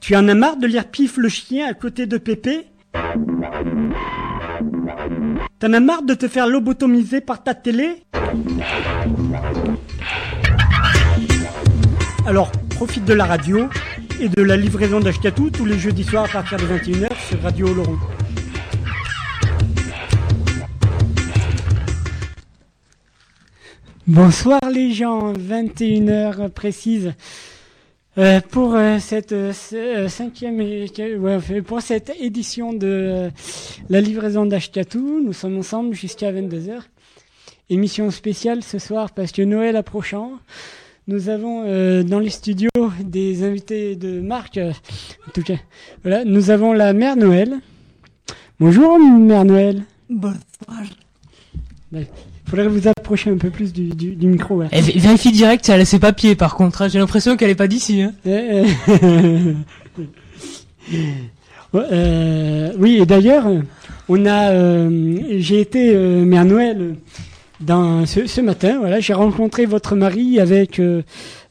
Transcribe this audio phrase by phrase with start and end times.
[0.00, 2.66] Tu en as marre de lire Pif le chien à côté de Pépé?
[5.58, 8.02] T'en as marre de te faire lobotomiser par ta télé?
[12.26, 13.68] Alors, profite de la radio
[14.20, 17.72] et de la livraison d'Ashkatou tous les jeudis soirs à partir de 21h sur Radio
[17.74, 17.98] Laurent.
[24.08, 27.12] Bonsoir les gens, 21h précise.
[28.18, 33.30] Euh, pour euh, cette euh, euh, cinquième ouais, pour cette édition de
[33.88, 36.80] la livraison d'Ashkatou, nous sommes ensemble jusqu'à 22h.
[37.70, 40.32] Émission spéciale ce soir parce que Noël approchant.
[41.06, 41.62] Nous avons
[42.02, 44.58] dans les studios des invités de marque.
[44.58, 45.58] en tout cas,
[46.02, 47.58] voilà, nous avons la mère Noël.
[48.58, 49.84] Bonjour mère Noël.
[50.10, 50.40] Bonsoir.
[52.52, 54.56] Il faudrait vous approcher un peu plus du, du, du micro.
[54.56, 54.68] Voilà.
[54.70, 56.82] Vé- vérifie direct, elle a ses papiers par contre.
[56.82, 56.88] hein.
[56.88, 58.02] J'ai l'impression qu'elle est pas d'ici.
[58.02, 58.12] Hein.
[58.26, 58.64] Euh,
[61.72, 63.46] Ouais, euh, oui, et d'ailleurs,
[64.08, 66.96] on a, euh, j'ai été euh, mère Noël
[67.60, 68.76] dans ce, ce matin.
[68.80, 71.00] Voilà, j'ai rencontré votre mari avec euh,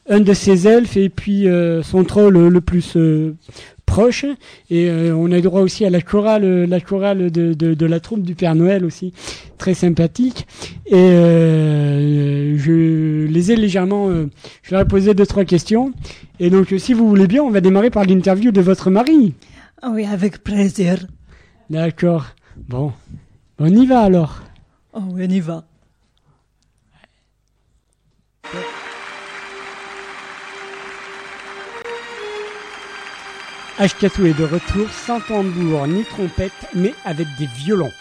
[0.08, 1.46] un de ses elfes et puis
[1.82, 2.96] son troll le plus
[3.92, 4.24] proche.
[4.70, 7.86] Et euh, on a eu droit aussi à la chorale, la chorale de, de, de
[7.86, 9.12] la troupe du Père Noël aussi,
[9.58, 10.46] très sympathique.
[10.86, 14.30] Et euh, je les ai légèrement, euh,
[14.62, 15.92] je leur ai posé deux trois questions.
[16.40, 19.34] Et donc, euh, si vous voulez bien, on va démarrer par l'interview de votre mari.
[19.82, 21.06] Ah Oui, avec plaisir.
[21.68, 22.28] D'accord.
[22.68, 22.92] Bon,
[23.58, 24.42] on y va alors.
[24.94, 25.64] Oh oui, on y va.
[33.78, 37.92] Ashkatou est de retour sans tambour ni trompette, mais avec des violons.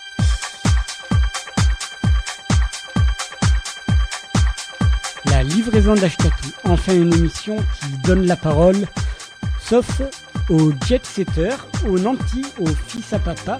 [5.25, 8.85] La livraison d'Ashkatou, enfin une émission qui donne la parole,
[9.59, 10.01] sauf
[10.49, 13.57] aux jet-setters, aux nantis, aux fils à papa,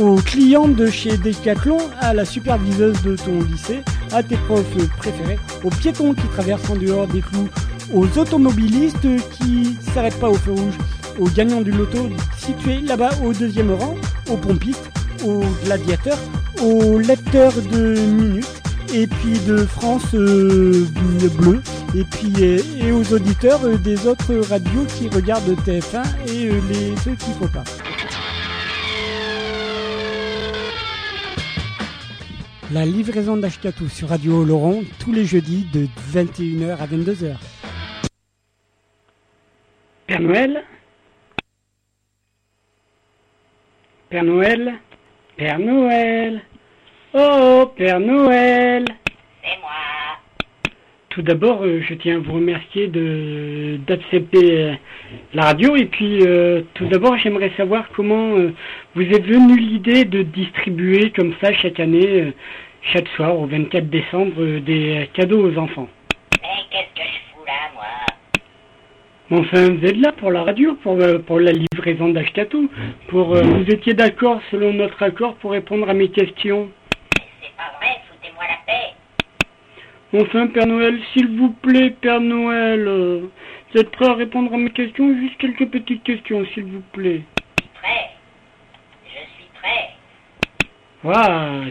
[0.00, 4.64] aux clients de chez Decathlon, à la superviseuse de ton lycée, à tes profs
[4.96, 7.48] préférés, aux piétons qui traversent en dehors des clous,
[7.92, 10.74] aux automobilistes qui s'arrêtent pas au feu rouge,
[11.18, 13.96] aux gagnants du loto situés là-bas au deuxième rang,
[14.30, 14.90] aux pompistes,
[15.24, 16.18] aux gladiateurs,
[16.62, 18.62] aux lecteurs de minutes
[18.94, 20.86] et puis de France euh,
[21.38, 21.60] Bleu
[21.94, 26.60] et puis euh, et aux auditeurs euh, des autres radios qui regardent TF1 et euh,
[26.68, 27.64] les ceux qui faut pas.
[32.72, 37.36] La livraison d'Ashkatou sur Radio Laurent tous les jeudis de 21h à 22h.
[40.06, 40.64] Père Noël
[44.08, 44.74] Père Noël
[45.36, 46.40] Père Noël
[47.12, 48.84] Oh, Père Noël
[49.42, 49.70] C'est moi.
[51.08, 54.74] Tout d'abord, euh, je tiens à vous remercier de d'accepter euh,
[55.34, 58.34] la radio et puis euh, tout d'abord, j'aimerais savoir comment
[58.94, 62.32] vous est venue l'idée de distribuer comme ça chaque année,
[62.92, 65.88] chaque soir au 24 décembre, des cadeaux aux enfants.
[66.42, 67.25] Mais qu'est-ce que je fous là, moi
[69.30, 72.70] Mais enfin, vous êtes là pour la radio, pour, euh, pour la livraison d'Ashkatou,
[73.08, 76.70] pour euh, vous étiez d'accord selon notre accord pour répondre à mes questions.
[77.42, 80.22] C'est pas vrai, foutez-moi la paix.
[80.22, 83.22] Enfin, Père Noël, s'il vous plaît, Père Noël, euh,
[83.72, 85.12] vous êtes prêt à répondre à mes questions?
[85.18, 87.22] Juste quelques petites questions, s'il vous plaît.
[87.82, 88.10] Prêt.
[89.06, 89.88] Je suis prêt.
[91.02, 91.64] Waouh,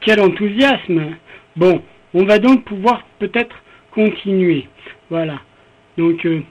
[0.00, 1.16] quel enthousiasme
[1.54, 1.82] Bon,
[2.14, 3.62] on va donc pouvoir peut-être
[3.92, 4.66] continuer.
[5.08, 5.38] Voilà.
[5.96, 6.42] Donc, euh.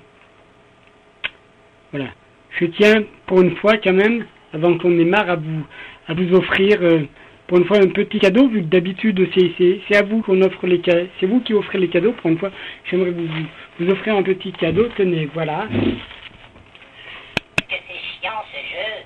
[2.59, 5.65] Je tiens, pour une fois quand même, avant qu'on démarre, à vous,
[6.07, 7.01] à vous offrir, euh,
[7.47, 10.79] pour une fois, un petit cadeau, vu que d'habitude, c'est, à vous qu'on offre les
[10.79, 11.07] cadeaux.
[11.19, 12.13] C'est vous qui offrez les cadeaux.
[12.13, 12.51] Pour une fois,
[12.89, 13.45] j'aimerais vous, vous,
[13.79, 14.87] vous offrir un petit cadeau.
[14.97, 15.67] Tenez, voilà.
[17.69, 19.03] Que c'est chiant ce jeu.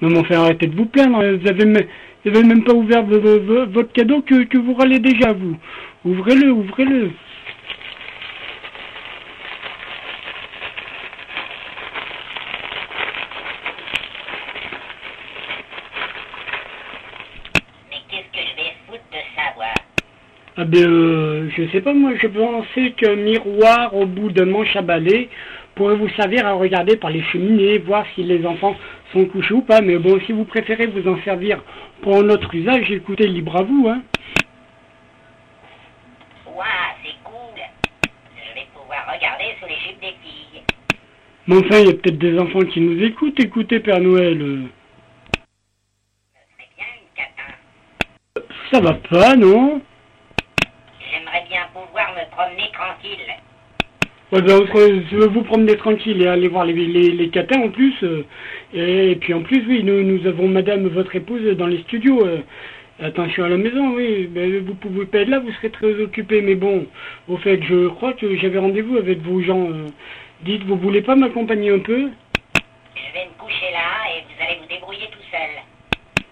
[0.00, 1.18] Non, mais enfin, arrêtez de vous plaindre.
[1.18, 4.74] Vous avez, vous avez même pas ouvert vo- vo- vo- votre cadeau que, que vous
[4.74, 5.56] râlez déjà, vous.
[6.04, 7.10] Ouvrez-le, ouvrez-le.
[17.90, 19.66] Mais qu'est-ce que je vais foutre de ça, moi
[20.54, 24.76] Ah ben, euh, je sais pas, moi, je pensais qu'un miroir au bout d'un manche
[24.76, 25.30] à balai
[25.74, 28.76] pourrait vous servir à regarder par les cheminées, voir si les enfants
[29.14, 29.80] sont couchés ou pas.
[29.80, 31.62] Mais bon, si vous préférez vous en servir
[32.02, 34.02] pour un autre usage, écoutez, libre à vous, hein.
[36.54, 36.64] Ouah,
[37.02, 37.58] c'est cool.
[38.36, 40.62] Je vais pouvoir regarder sous les jupes des filles.
[41.46, 43.40] Mais enfin, il y a peut-être des enfants qui nous écoutent.
[43.40, 44.68] Écoutez, Père Noël, euh,
[48.70, 49.80] ça va pas, non?
[51.72, 53.18] Pouvoir me promener tranquille.
[54.32, 57.68] Ouais, se- je veux vous promener tranquille et aller voir les, les, les catins en
[57.68, 57.94] plus.
[58.02, 58.22] euh,
[58.72, 62.24] et, puis en plus, oui, nous, nous avons madame, votre épouse, dans les studios.
[62.26, 62.38] euh,
[63.02, 64.30] attention à la maison, oui.
[64.66, 66.40] Vous pouvez pas être là, vous serez très occupé.
[66.40, 66.86] Mais bon,
[67.28, 69.68] au fait, je crois que j'avais rendez-vous avec vos gens.
[69.70, 69.88] euh,
[70.42, 72.08] dites, vous voulez pas m'accompagner un peu?
[72.94, 76.24] Je vais me coucher là et vous allez vous débrouiller tout seul.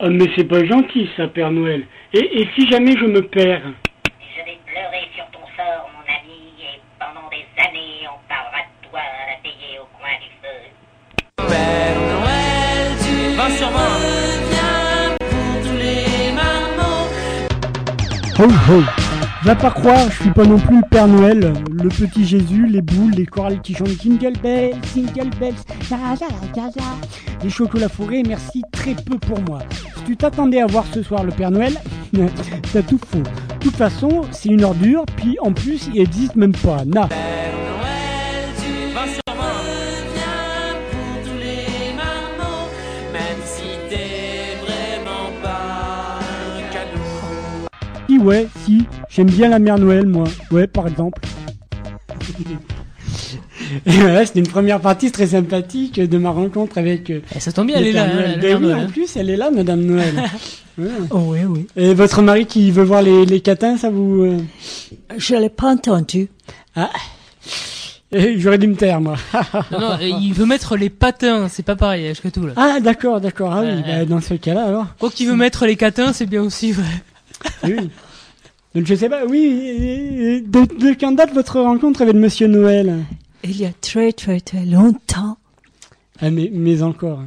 [0.00, 1.84] Ah, mais c'est pas gentil, ça, Père Noël.
[2.12, 3.62] Et, et si jamais je me perds?
[18.36, 18.82] Ho ho
[19.44, 22.80] Va pas croire, je suis pas non plus le Père Noël, le petit Jésus, les
[22.80, 25.54] boules, les chorales qui chantent Jingle Bells, Jingle Bells.
[27.42, 29.60] Les chocolats fourrés, merci très peu pour moi.
[29.98, 31.74] Si tu t'attendais à voir ce soir le Père Noël,
[32.72, 33.18] t'as tout faux.
[33.18, 36.84] De toute façon, c'est une ordure, puis en plus, il existe même pas.
[36.86, 37.08] Na.
[48.24, 50.24] Ouais, si, j'aime bien la mère Noël, moi.
[50.50, 51.22] Ouais, par exemple.
[53.86, 57.52] Et voilà, c'était une première partie très sympathique de ma rencontre avec euh, Eh, ça
[57.52, 58.38] tombe bien, le elle est là, hein, Noël.
[58.40, 58.86] Ben oui, Noël, en hein.
[58.90, 60.14] plus, elle est là, Madame Noël.
[60.76, 60.88] Ouais.
[61.10, 61.68] Oh, oui, oui.
[61.76, 64.24] Et votre mari qui veut voir les, les catins, ça vous...
[64.24, 64.38] euh,
[65.16, 66.26] Je l'ai pas entendu.
[66.74, 66.90] Ah,
[68.12, 69.14] j'aurais dû me taire, moi.
[69.70, 72.54] Non, non, il veut mettre les patins, c'est pas pareil, que tout là.
[72.56, 73.52] ah, d'accord, d'accord.
[73.52, 74.06] Ah oui, Ouais, bah, ouais.
[74.06, 74.86] dans ce cas-là, alors.
[74.98, 76.84] Quoi qu'il veut mettre les catins, c'est bien aussi vrai.
[77.62, 77.90] Oui.
[78.74, 83.04] Donc je sais pas, oui, de, de quand date votre rencontre avec Monsieur Noël?
[83.44, 85.38] Il y a très, très, très longtemps.
[86.20, 87.22] Ah, mais, mais encore.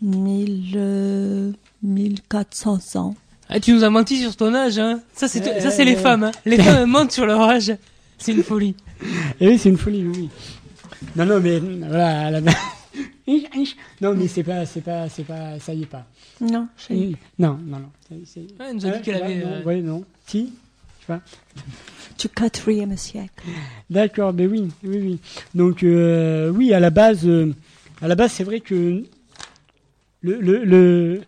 [0.00, 3.14] Mille, euh, 1400 ans.
[3.48, 5.00] Ah, tu nous as menti sur ton âge, hein.
[5.12, 5.98] Ça, c'est, Euh, ça, c'est les euh.
[5.98, 6.32] femmes, hein.
[6.44, 7.72] Les femmes mentent sur leur âge.
[8.18, 8.74] C'est une folie.
[9.40, 10.28] Eh oui, c'est une folie, oui.
[11.14, 12.40] Non, non, mais voilà, la
[14.00, 16.06] Non, mais c'est pas, c'est pas, c'est pas, ça y est pas.
[16.40, 16.66] Non,
[17.38, 17.90] Non, non, non.
[18.26, 19.36] C'est- Ouais, elle nous a dit Ouais, qu'elle ouais, avait.
[19.44, 20.04] non, euh, ouais, non.
[20.26, 20.52] Si
[21.06, 21.20] pas.
[22.18, 23.44] du quatrième siècle.
[23.90, 25.18] D'accord, ben oui, oui, oui.
[25.54, 27.52] Donc euh, oui, à la base, euh,
[28.00, 29.02] à la base, c'est vrai que
[30.20, 31.20] le le le,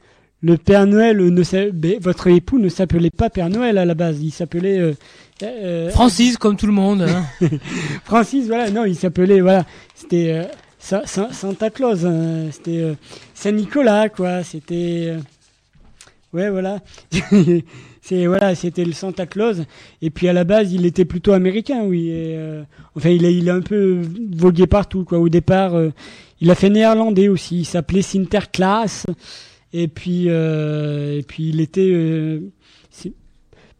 [0.42, 4.20] le Père Noël ne ben, votre époux ne s'appelait pas Père Noël à la base,
[4.22, 4.94] il s'appelait euh,
[5.42, 7.02] euh, Francis, comme tout le monde.
[7.02, 7.24] hein.
[8.04, 9.66] Francis, voilà, non, il s'appelait voilà,
[9.96, 10.44] c'était euh,
[10.78, 12.94] Sa- Sa- Santa Claus, hein, c'était euh,
[13.34, 15.18] Saint Nicolas quoi, c'était euh,
[16.34, 16.80] ouais voilà,
[18.02, 19.62] c'est voilà, c'était le Santa Claus
[20.02, 22.64] et puis à la base il était plutôt américain oui, et, euh,
[22.96, 24.02] enfin il a il un peu
[24.32, 25.18] vogué partout quoi.
[25.18, 25.92] Au départ euh,
[26.40, 29.06] il a fait néerlandais aussi, il s'appelait Sinterklaas
[29.72, 32.40] et puis euh, et puis il était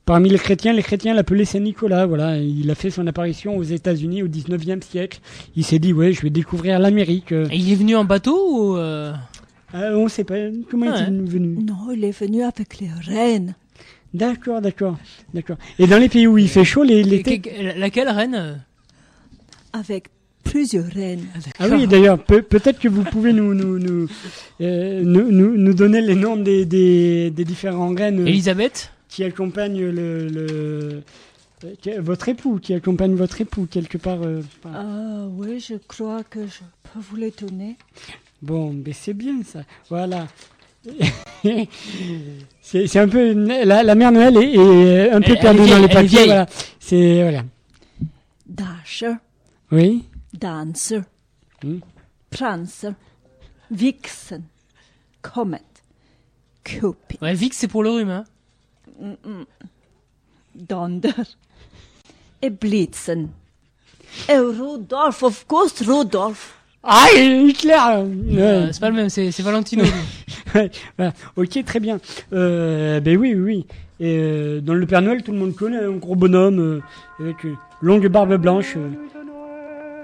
[0.07, 2.05] Parmi les chrétiens, les chrétiens l'appelaient Saint Nicolas.
[2.05, 5.19] Voilà, il a fait son apparition aux États-Unis au 19e siècle.
[5.57, 7.33] Il s'est dit ouais, je vais découvrir l'Amérique.
[7.33, 8.79] Et il est venu en bateau ou.
[9.75, 10.37] Euh, euh, on sait pas
[10.71, 11.63] comment Ah est-il venu?
[11.63, 13.55] Non, il est venu avec les reines.
[14.13, 14.97] D'accord, d'accord,
[15.33, 15.57] d'accord.
[15.79, 17.41] Et dans les pays où il fait chaud, les- l'été.
[17.41, 18.35] que- que- Laquelle reine?
[18.35, 18.55] Euh
[19.73, 20.05] Avec
[20.45, 21.27] plusieurs reines.
[21.59, 24.07] Ah oui, d'ailleurs, peut- peut-être que vous pouvez nous nous nous,
[24.61, 29.25] euh, nous, nous, nous donner les noms des des, des différents reines euh, Elisabeth qui
[29.25, 30.47] accompagnent le, le
[31.65, 34.23] euh, qui- votre époux, qui accompagnent votre époux quelque part.
[34.23, 36.61] euh, par- Ah oui, je crois que je
[36.93, 37.77] peux vous les donner.
[38.43, 39.61] Bon, mais c'est bien ça.
[39.89, 40.27] Voilà.
[42.63, 45.79] c'est un peu la, la mère Noël est, est un peu Elle- elle perdue dans
[45.79, 46.25] les papiers.
[46.27, 46.47] Voilà.
[46.79, 47.45] C'est voilà.
[48.47, 49.15] Dasher,
[49.73, 50.05] Oui.
[50.33, 51.01] Dancer,
[51.63, 51.79] Mm.
[52.31, 52.91] Prancer,
[53.71, 54.43] Vixen,
[55.23, 55.63] Comet,
[56.65, 58.25] Cupid, Ouais, Vix, c'est pour le rhume, hein.
[60.55, 61.11] Donder
[62.43, 63.29] et Blitzen.
[64.29, 66.59] Et Rudolf, of course Rudolf.
[66.87, 67.77] Ah, Hitler.
[68.37, 69.85] euh, c'est pas le même, c'est, Valentino.
[70.99, 71.13] voilà.
[71.37, 71.99] Ok, très bien.
[72.33, 73.67] Euh, ben oui, oui, oui.
[74.01, 76.81] Et euh, dans le Père Noël, tout le monde connaît un gros bonhomme euh,
[77.23, 78.75] avec une longue barbe blanche.
[78.77, 78.91] euh.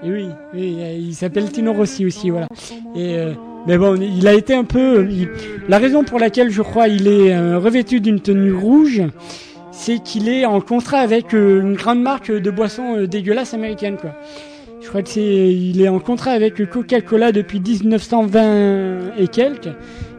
[0.03, 2.47] Et oui, oui, il s'appelle Tino Rossi aussi, voilà.
[2.95, 3.33] Et euh,
[3.67, 5.07] mais bon, il a été un peu.
[5.07, 5.29] il-
[5.67, 9.03] la raison pour laquelle je crois il est revêtu d'une tenue rouge,
[9.71, 14.15] c'est qu'il est en contrat avec une grande marque de boissons dégueulasses américaines, quoi.
[14.81, 19.69] Je crois que c'est, il est en contrat avec Coca-Cola depuis 1920 et quelques.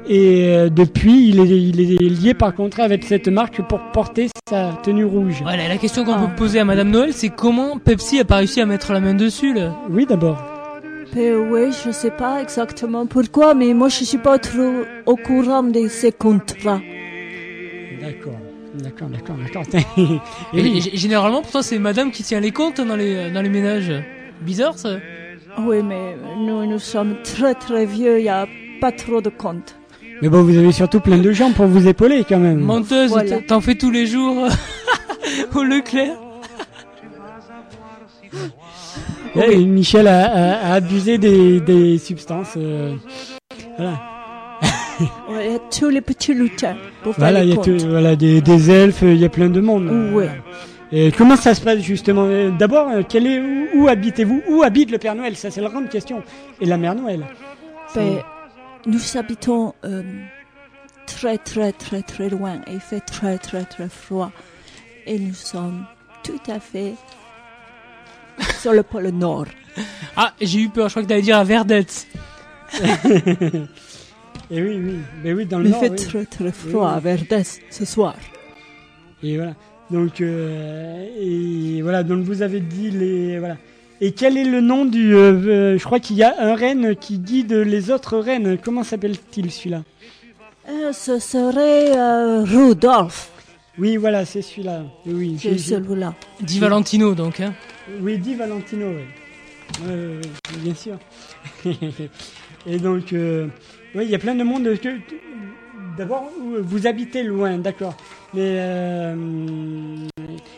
[0.09, 4.29] Et euh, depuis, il est, il est lié par contrat avec cette marque pour porter
[4.49, 5.41] sa tenue rouge.
[5.43, 6.27] Voilà, la question qu'on Ah.
[6.29, 9.15] peut poser à Madame Noël, c'est comment Pepsi a pas réussi à mettre la main
[9.15, 9.77] dessus, là?
[9.91, 10.43] Oui, d'abord.
[11.15, 14.73] Ben oui, je sais pas exactement pourquoi, mais moi je suis pas trop
[15.07, 16.81] au courant de ces contrats.
[18.01, 18.39] D'accord.
[18.75, 19.65] D'accord, d'accord, d'accord.
[20.55, 20.81] Oui.
[20.95, 23.93] généralement, pourtant, c'est madame qui tient les comptes dans les, dans les ménages?
[24.45, 24.97] Bizarre, ça.
[25.59, 28.47] Oui, mais nous, nous sommes très très vieux, il n'y a
[28.81, 29.77] pas trop de comptes.
[30.23, 32.61] Mais bon, vous avez surtout plein de gens pour vous épauler quand même.
[32.61, 33.41] Menteuse, Voilà.
[33.43, 34.47] t'en fais tous les jours
[35.55, 36.17] au Leclerc.
[39.35, 42.53] Ouais, et Michel a, a- a abusé des, des substances.
[42.59, 42.93] euh,
[43.79, 43.99] voilà,
[45.01, 45.07] Oui,
[45.47, 47.79] Il y a tous les petits lutins pour faire voilà, il les y a comptes.
[47.79, 49.89] tout- voilà des, des elfes, il y a plein de monde.
[50.15, 50.25] Oui.
[50.95, 54.63] Et comment ça se passe justement Euh, D'abord, euh, quel est où, où habitez-vous Où
[54.63, 56.23] habite le Père Noël Ça, c'est la grande question.
[56.61, 57.25] Et la Mère Noël.
[57.95, 58.19] Ben,
[58.87, 60.03] nous habitons euh,
[61.07, 64.31] très très très très loin et il fait très très très froid.
[65.07, 65.85] Et nous sommes
[66.23, 66.95] tout à fait
[68.61, 69.47] sur le pôle Nord.
[70.17, 72.07] Ah, j'ai eu peur, je crois que t'allais dire à Verdette.
[74.51, 75.81] Et oui, oui, ben oui, dans le Il Nord.
[75.81, 75.97] fait oui.
[75.97, 76.97] très très froid Oui.
[76.97, 78.15] à Verdès ce soir.
[79.23, 79.55] Et voilà.
[79.91, 82.03] Donc, euh, et voilà.
[82.03, 83.57] Donc, vous avez dit les voilà.
[84.01, 86.97] Et quel est le nom du euh, euh, Je crois qu'il y a un renne
[86.97, 88.59] qui guide les autres rennes.
[88.63, 89.83] Comment s'appelle-t-il celui-là?
[90.69, 93.31] Euh, ce serait euh, Rudolph,
[93.79, 94.85] Oui, voilà, c'est celui-là.
[95.07, 96.15] Oui, c'est celui-là.
[96.41, 97.41] Di Valentino, donc.
[97.41, 97.53] Hein.
[98.01, 98.87] oui, dit Valentino.
[99.87, 100.21] Oui,
[100.59, 100.99] bien sûr.
[102.67, 103.47] et donc, euh,
[103.95, 104.65] oui, il y a plein de monde.
[104.81, 104.99] que-
[105.97, 107.97] D'abord, vous habitez loin, d'accord.
[108.35, 109.15] Mais euh,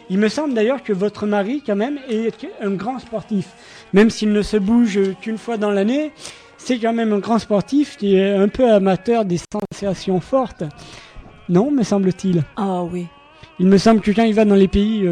[0.09, 3.49] il me semble d'ailleurs que votre mari, quand même, est un grand sportif.
[3.93, 6.13] Même s'il ne se bouge qu'une fois dans l'année,
[6.57, 9.41] c'est quand même un grand sportif qui est un peu amateur des
[9.73, 10.65] sensations fortes.
[11.49, 12.43] Non, me semble-t-il.
[12.57, 13.07] Ah oui.
[13.59, 15.09] Il me semble que quand il va dans les pays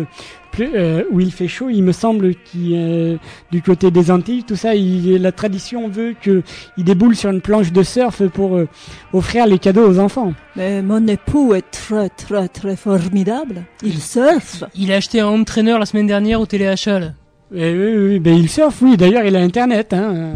[0.52, 3.16] euh, plus, euh, où il fait chaud, il me semble qu'il euh,
[3.50, 6.42] du côté des Antilles, tout ça, il, la tradition veut que
[6.76, 8.68] il déboule sur une planche de surf pour euh,
[9.12, 10.32] offrir les cadeaux aux enfants.
[10.56, 13.64] Mais mon époux est très très très formidable.
[13.82, 14.64] Il surfe.
[14.74, 17.00] Il a acheté un entraîneur la semaine dernière au téléachat.
[17.00, 17.08] là.
[17.54, 18.96] Eh oui, oui, oui, ben il surfe, oui.
[18.96, 19.92] D'ailleurs, il a Internet.
[19.92, 20.32] Hein.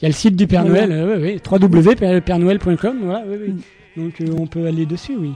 [0.00, 0.64] Il y a le site du Père.
[0.64, 2.98] Noël, euh, oui, oui, www.pernoël.com.
[3.02, 3.52] Voilà, oui, oui.
[3.52, 3.60] Mm.
[4.02, 5.32] Donc euh, on peut aller dessus, oui.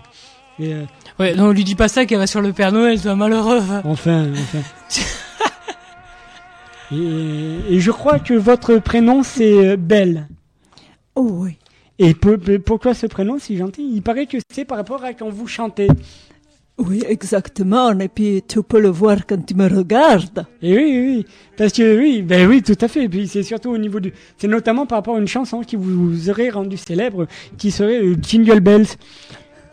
[0.59, 0.85] Et, euh,
[1.19, 3.61] Ouais, non, lui dis pas ça qu'elle va sur le Père Noël, toi, malheureux.
[3.85, 4.59] Enfin, enfin.
[6.93, 10.29] et, et je crois que votre prénom c'est euh, Belle.
[11.15, 11.59] Oh oui.
[11.99, 13.89] Et po- po- pourquoi ce prénom si gentil?
[13.95, 15.89] Il paraît que c'est par rapport à quand vous chantez.
[16.77, 17.93] Oui, exactement.
[18.01, 20.45] Et puis tu peux le voir quand tu me regardes.
[20.61, 21.27] Et oui, oui, oui.
[21.57, 23.05] Parce que oui, ben oui, tout à fait.
[23.05, 25.77] Et puis c'est surtout au niveau du, c'est notamment par rapport à une chanson qui
[25.77, 28.87] vous aurait rendu célèbre, qui serait euh, Jingle Bells.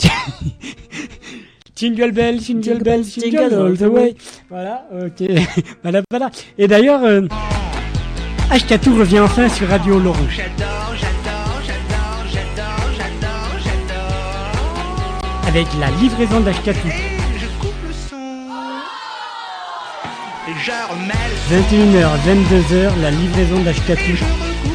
[1.76, 4.16] Jingle bell, jingle bell, jingle all the way.
[4.50, 5.28] Voilà, ok.
[5.84, 6.30] voilà, voilà.
[6.60, 7.22] Et d'ailleurs, euh,
[8.52, 10.20] HK2 revient enfin sur Radio Laurent.
[10.30, 15.48] J'adore, j'adore, j'adore, j'adore, j'adore, j'adore.
[15.48, 16.92] Avec la livraison d'HK2.
[17.40, 18.52] Je coupe le son.
[20.48, 24.71] Et je remets 21h, 22h, la livraison d'HK2.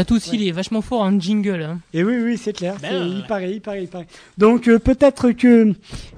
[0.00, 1.62] Ashkatou aussi, il est vachement fort en jingle.
[1.62, 1.80] Hein.
[1.92, 2.76] Et oui, oui, c'est clair.
[2.80, 3.08] Ben ouais.
[3.08, 4.06] il paraît, il paraît, il paraît.
[4.38, 5.72] Donc euh, peut-être que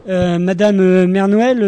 [0.09, 1.59] euh, Madame euh, Mère Noël,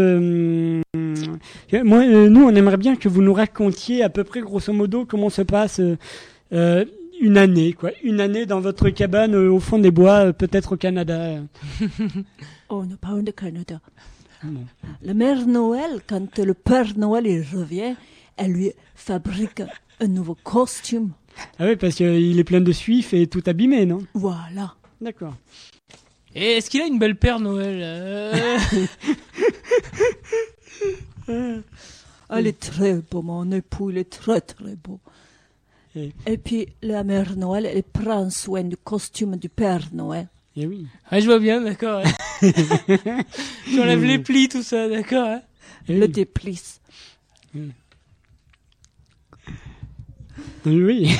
[1.72, 5.04] moi, euh, nous, on aimerait bien que vous nous racontiez à peu près, grosso modo,
[5.04, 5.80] comment se passe
[7.20, 7.90] une année, quoi.
[8.02, 11.40] Une année dans votre cabane euh, au fond des bois, euh, peut-être au Canada.
[12.70, 13.78] Oh, nous parlons de Canada.
[15.02, 17.94] La mère Noël, quand le Père Noël il revient,
[18.36, 19.62] elle lui fabrique
[20.00, 21.10] un nouveau costume.
[21.58, 24.04] Ah oui, parce qu'il est plein de suif et tout abîmé, non?
[24.14, 24.74] Voilà.
[25.00, 25.34] D'accord.
[26.34, 27.78] Et est-ce qu'il a une belle paire Noël?
[27.82, 28.56] Euh
[32.30, 34.98] Elle est très beau, mon époux, il est très très beau.
[35.94, 40.26] Et- Et puis la mère Noël, elle prend soin du costume du Père Noël.
[40.56, 40.86] Et oui.
[41.10, 42.02] Ah, je vois bien, d'accord.
[42.04, 42.10] hein.
[43.72, 45.28] J'enlève les plis, tout ça, d'accord.
[45.28, 45.42] hein.
[45.88, 46.12] Et Le oui.
[46.12, 46.80] déplisse.
[50.66, 51.10] Oui.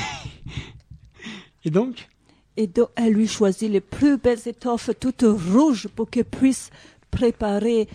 [1.63, 2.07] Et donc
[2.57, 6.69] Et donc, elle lui choisit les plus belles étoffes toutes rouges pour qu'elle puisse
[7.11, 7.87] préparer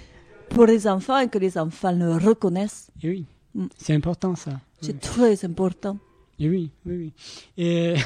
[0.50, 2.90] pour les enfants et que les enfants le reconnaissent.
[3.02, 3.24] Et oui.
[3.54, 3.66] Mm.
[3.76, 4.60] C'est important ça.
[4.80, 5.98] C'est très important.
[6.38, 7.12] Et oui, oui, oui.
[7.58, 7.94] Et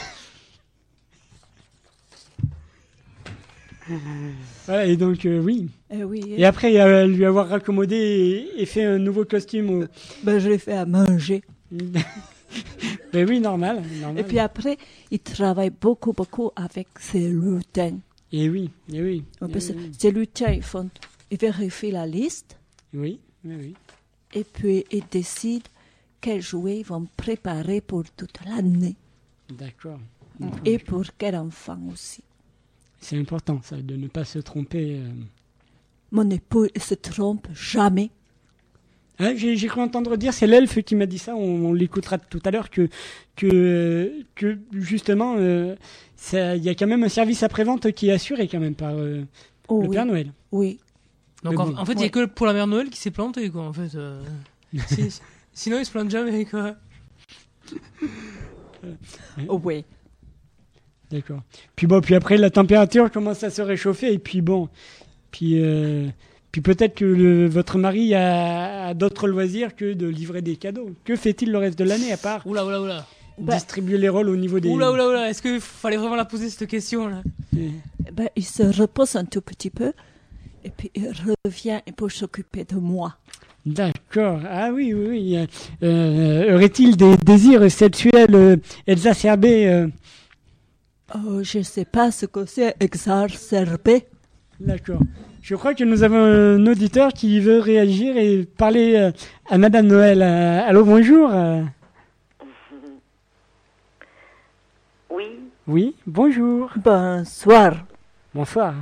[4.66, 5.68] Voilà, et donc, euh, oui.
[5.90, 9.70] Eh oui, Et après, euh, lui avoir raccommodé et, et fait un nouveau costume.
[9.70, 9.84] Au...
[10.22, 11.42] ben, je l'ai fait à manger.
[13.12, 13.82] Ben oui, normal.
[14.00, 14.20] normal.
[14.20, 14.76] Et puis après,
[15.10, 17.98] il travaille beaucoup, beaucoup avec ses lutins.
[18.32, 19.24] Et oui, et oui.
[19.48, 20.90] Et Ces lutins, ils, font,
[21.30, 22.58] ils vérifient la liste
[22.92, 23.74] oui, oui, oui.
[24.32, 25.64] et puis ils décident
[26.20, 28.96] quels jouets ils vont préparer pour toute l'année.
[29.50, 30.00] D'accord.
[30.64, 32.24] Et pour quel enfant aussi.
[33.00, 34.96] C'est important, ça, de ne pas se tromper.
[34.98, 35.12] euh.
[36.10, 38.10] Mon époux il se trompe jamais.
[39.18, 42.40] Ah, J'ai cru entendre dire, c'est l'elfe qui m'a dit ça, on, on l'écoutera tout
[42.44, 42.88] à l'heure, que,
[43.36, 45.76] que, que justement, euh,
[46.32, 49.22] il y a quand même un service après-vente qui est assuré quand même par euh,
[49.68, 50.32] Oh, le oui, Père Noël.
[50.52, 50.78] oui.
[51.42, 51.76] Donc en, bon.
[51.76, 53.72] en fait, il n'y a que pour la mère Noël qui s'est plantée, quoi, en
[53.72, 53.94] fait.
[53.96, 54.22] euh.
[54.88, 55.20] Si-
[55.52, 56.74] sinon, il se plante jamais, quoi.
[59.48, 59.84] Oh, oui.
[61.10, 61.42] D'accord.
[61.76, 64.68] Puis bon, puis après la température commence à se réchauffer et puis bon,
[65.30, 66.08] puis euh,
[66.54, 70.90] puis peut-être que le- votre mari a, a d'autres loisirs que de livrer des cadeaux.
[71.04, 73.06] Que fait-il le reste de l'année à part Oula, oula, oula.
[73.38, 75.28] Bah- distribuer les rôles au niveau des Oula, oula, oula.
[75.30, 77.22] Est-ce qu'il fallait vraiment la poser, cette question, là
[77.56, 77.70] Euh,
[78.12, 79.92] Ben, il se repose un tout petit peu
[80.64, 81.08] et puis il
[81.44, 83.16] revient pour s'occuper de moi.
[83.66, 84.38] D'accord.
[84.48, 85.36] Ah oui, oui, oui.
[85.36, 85.46] Euh,
[85.82, 88.56] euh, Aurait-il des désirs sexuels euh,
[88.86, 89.88] exacerbés euh,
[91.16, 94.04] Oh, je ne sais pas ce que c'est exacerbé.
[94.60, 95.00] D'accord.
[95.44, 99.10] Je crois que nous avons un auditeur qui veut réagir et parler euh,
[99.50, 100.22] à Madame Noël.
[100.22, 101.28] Euh, allô, bonjour.
[101.34, 101.60] euh.
[105.10, 106.70] Oui, Oui, bonjour.
[106.76, 107.74] Bonsoir.
[108.34, 108.72] Bonsoir.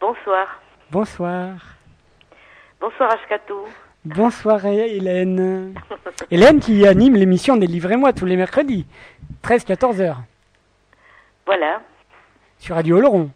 [0.00, 0.60] bonsoir.
[0.92, 1.56] Bonsoir.
[2.80, 3.62] Bonsoir Ashkatou.
[4.04, 5.74] Bonsoir Hélène.
[6.30, 8.86] Hélène qui anime l'émission des Livrez-moi tous les mercredis,
[9.42, 10.22] 13-14 heures,
[11.44, 11.82] Voilà,
[12.60, 13.30] sur Radio Oloron.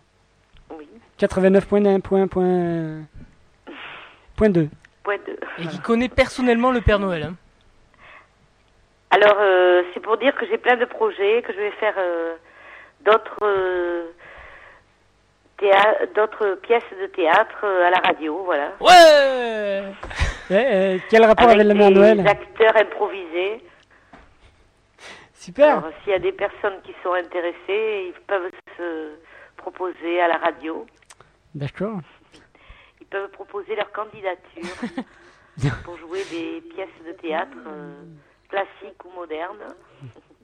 [1.18, 3.02] 89.1 point, point,
[4.36, 4.68] point 2.
[5.04, 5.38] Point deux.
[5.58, 7.22] Et qui connaît personnellement le Père Noël.
[7.24, 7.34] Hein.
[9.10, 12.34] Alors, euh, c'est pour dire que j'ai plein de projets, que je vais faire euh,
[13.04, 14.06] d'autres euh,
[15.58, 18.72] théâ- d'autres pièces de théâtre euh, à la radio, voilà.
[18.80, 19.84] Ouais
[20.50, 20.54] Eh,
[20.96, 23.62] eh, quel rapport avec, mère des Noël acteurs improvisés.
[25.34, 25.82] Super.
[26.02, 29.10] S'il y a des personnes qui sont intéressées, ils peuvent se
[29.58, 30.86] proposer à la radio.
[31.54, 32.00] D'accord.
[33.00, 35.02] Ils peuvent proposer leur candidature
[35.84, 38.02] pour jouer des pièces de théâtre euh,
[38.48, 39.74] classiques ou modernes.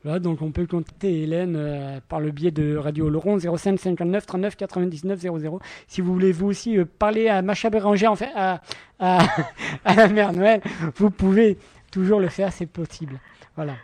[0.03, 4.25] Voilà, donc on peut contacter Hélène euh, par le biais de Radio Oloron 05 59
[4.25, 5.61] 39 99 00.
[5.88, 8.61] Si vous voulez vous aussi euh, parler à Macha Béranger, en fait, à,
[8.99, 9.18] à,
[9.85, 10.62] à la mère Noël,
[10.94, 11.59] vous pouvez
[11.90, 13.18] toujours le faire, c'est possible.
[13.57, 13.75] Voilà.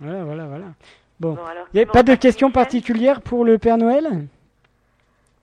[0.00, 0.66] Voilà, voilà, voilà.
[1.20, 1.36] Bon.
[1.74, 4.26] Il n'y a pas de questions particulières pour le Père Noël?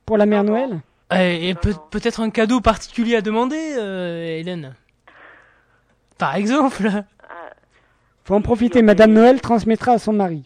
[0.05, 0.43] Pour la mère.
[0.43, 0.79] Noël?
[1.13, 4.75] Et, et peut- peut-être un cadeau particulier à demander, euh, Hélène?
[6.17, 7.49] Par exemple Ah,
[8.23, 10.43] Faut en profiter, Madame Noël transmettra à son mari.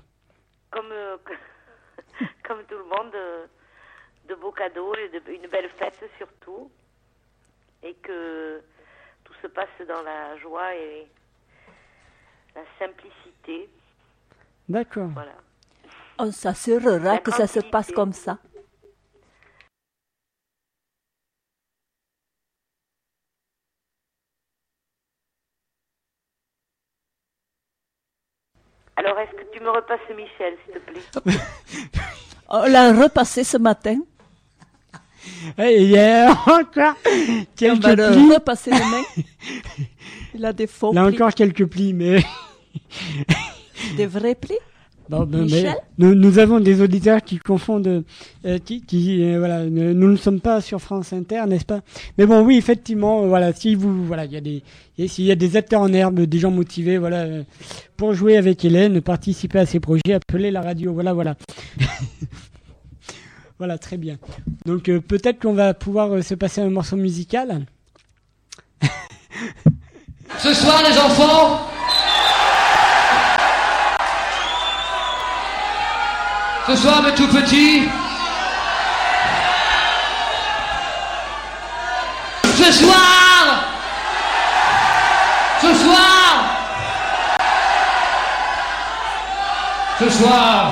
[0.72, 1.16] comme, euh,
[2.48, 3.46] comme tout le monde, euh,
[4.28, 6.70] de beaux cadeaux et de, une belle fête surtout.
[7.82, 8.62] Et que
[9.24, 11.08] tout se passe dans la joie et
[12.54, 13.70] la simplicité.
[14.68, 15.08] D'accord.
[15.14, 15.32] Voilà.
[16.18, 18.40] On s'assurera La que ça se passe comme ça.
[29.00, 31.40] Alors, est-ce que tu me repasses Michel, s'il te plaît
[32.50, 33.98] On l'a repassé ce matin.
[35.58, 38.34] Et il y a encore On quelques va le plis.
[38.34, 39.04] repasser demain.
[40.36, 41.16] Il a des faux Là plis.
[41.16, 42.22] encore quelques plis, mais...
[43.96, 44.58] Des vrais plis?
[45.10, 45.64] Bon, ben, Michel
[45.98, 48.04] mais nous, nous avons des auditeurs qui confondent,
[48.46, 51.82] euh, qui, qui, euh, voilà, ne- nous ne sommes pas sur France Inter, n'est-ce pas?
[52.20, 54.62] Mais bon, oui, effectivement, euh, voilà, si vous, voilà, il y a des,
[55.08, 57.44] s'il y a des acteurs en herbe, des gens motivés, voilà, euh,
[57.98, 61.36] pour jouer avec Hélène, participer à ces projets, appeler la radio, voilà, voilà.
[63.58, 64.18] voilà, très bien.
[64.66, 67.66] Donc euh, peut-être qu'on va pouvoir euh, se passer un morceau musical?
[70.38, 71.62] Ce soir, les enfants,
[76.68, 77.90] ce soir, mes tout petits,
[82.58, 83.64] ce soir,
[85.62, 86.46] ce soir,
[90.00, 90.72] ce soir,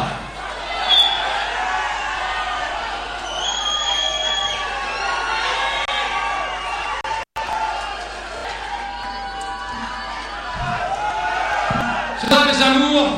[12.19, 13.10] ce soir, mes amours,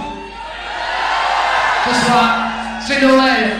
[1.85, 2.38] ce soir,
[2.89, 3.58] c'est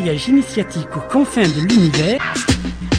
[0.00, 2.20] voyage initiatique aux confins de l'univers,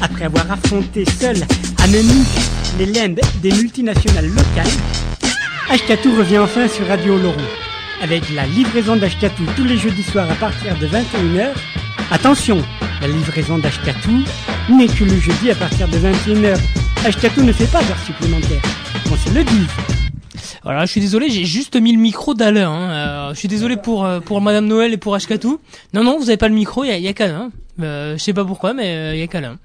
[0.02, 1.36] après avoir affronté seul
[1.84, 4.78] à les limbes des multinationales locales,
[5.70, 7.52] Ashkatu revient enfin sur Radio Laurent.
[8.02, 11.50] Avec la livraison d'Ashkatu tous les jeudis soirs à partir de 21h.
[12.12, 12.62] Attention,
[13.02, 14.24] la livraison d'Ashkatu
[14.70, 16.58] n'est que le jeudi à partir de 21h.
[17.06, 18.62] Ashkatu ne fait pas d'heures supplémentaires.
[19.04, 19.85] Qu'on se le dise.
[20.66, 22.70] Voilà, je suis désolé, j'ai juste mis le micro d'Alain.
[22.70, 22.90] Hein.
[22.90, 25.60] Euh, je suis désolé pour euh, pour Madame Noël et pour Ashkatou.
[25.94, 27.52] Non, non, vous avez pas le micro, il y a, y a qu'Alain.
[27.82, 29.58] Euh, je sais pas pourquoi, mais euh, il y a qu'Alain.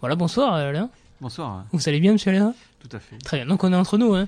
[0.00, 0.88] Voilà, bonsoir Alain.
[1.20, 2.54] Bonsoir, Vous allez bien, monsieur Alain?
[2.80, 3.16] Tout à fait.
[3.22, 4.14] Très bien, donc on est entre nous.
[4.14, 4.26] Hein.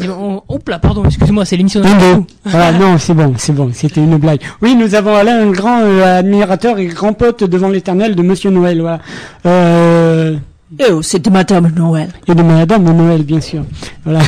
[0.00, 2.26] On- Hop là, pardon, excusez-moi, c'est l'émission d'Ashkatou.
[2.52, 4.40] Ah non, c'est bon, c'est bon, c'était une blague.
[4.60, 8.50] Oui, nous avons Alain, un grand euh, admirateur et grand pote devant l'éternel de Monsieur
[8.50, 8.98] Noël, voilà.
[9.46, 10.36] Euh,
[10.90, 12.10] oh, c'est de Madame Noël.
[12.26, 13.64] et de Madame Noël, bien sûr.
[14.04, 14.22] Voilà.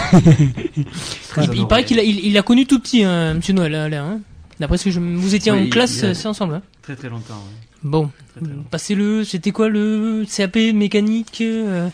[1.54, 4.04] Il, paraît qu'il a, il, il a connu tout petit, hein, monsieur Noël, Alain.
[4.04, 4.20] Hein.
[4.60, 5.00] D'après ce que je...
[5.00, 6.54] Vous étiez Oui, en il- classe, a- euh, c'est ensemble.
[6.54, 6.62] Hein.
[6.82, 7.66] Très très longtemps, ouais.
[7.82, 8.68] Bon, Très, très longtemps.
[8.70, 9.22] passez-le.
[9.24, 11.88] C'était quoi le CAP mécanique euh,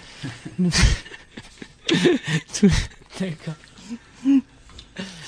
[2.54, 2.68] tout-
[3.20, 3.54] D'accord.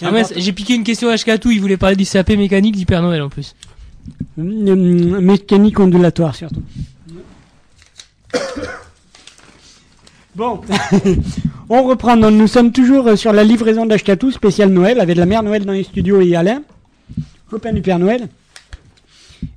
[0.02, 3.02] Ah j'ai piqué une question à Ashkatou, il voulait parler du CAP mécanique du Père
[3.02, 3.54] Noël en plus.
[4.38, 6.62] Hum, Mécanique ondulatoire, surtout.
[10.36, 10.60] Bon,
[11.68, 12.16] on reprend.
[12.16, 15.72] Nous sommes toujours euh, sur la livraison d'Ashkatou, spécial Noël, avec la mère Noël dans
[15.72, 16.62] les studios et Alain,
[17.48, 18.28] copain du Père Noël.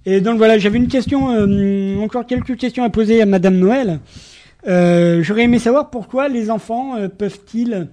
[0.05, 3.99] Et donc voilà, j'avais une question, euh, encore quelques questions à poser à Madame Noël.
[4.67, 7.87] Euh, J'aurais aimé savoir pourquoi les enfants peuvent-ils,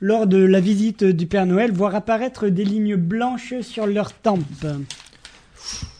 [0.00, 4.66] lors de la visite du Père Noël, voir apparaître des lignes blanches sur leurs tempes?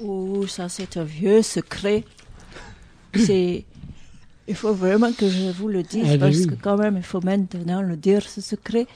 [0.03, 2.03] Oh, ça c'est un vieux secret.
[3.15, 3.65] C'est.
[4.47, 6.47] Il faut vraiment que je vous le dise Ah, parce oui.
[6.47, 8.87] que quand même il faut maintenant le dire ce secret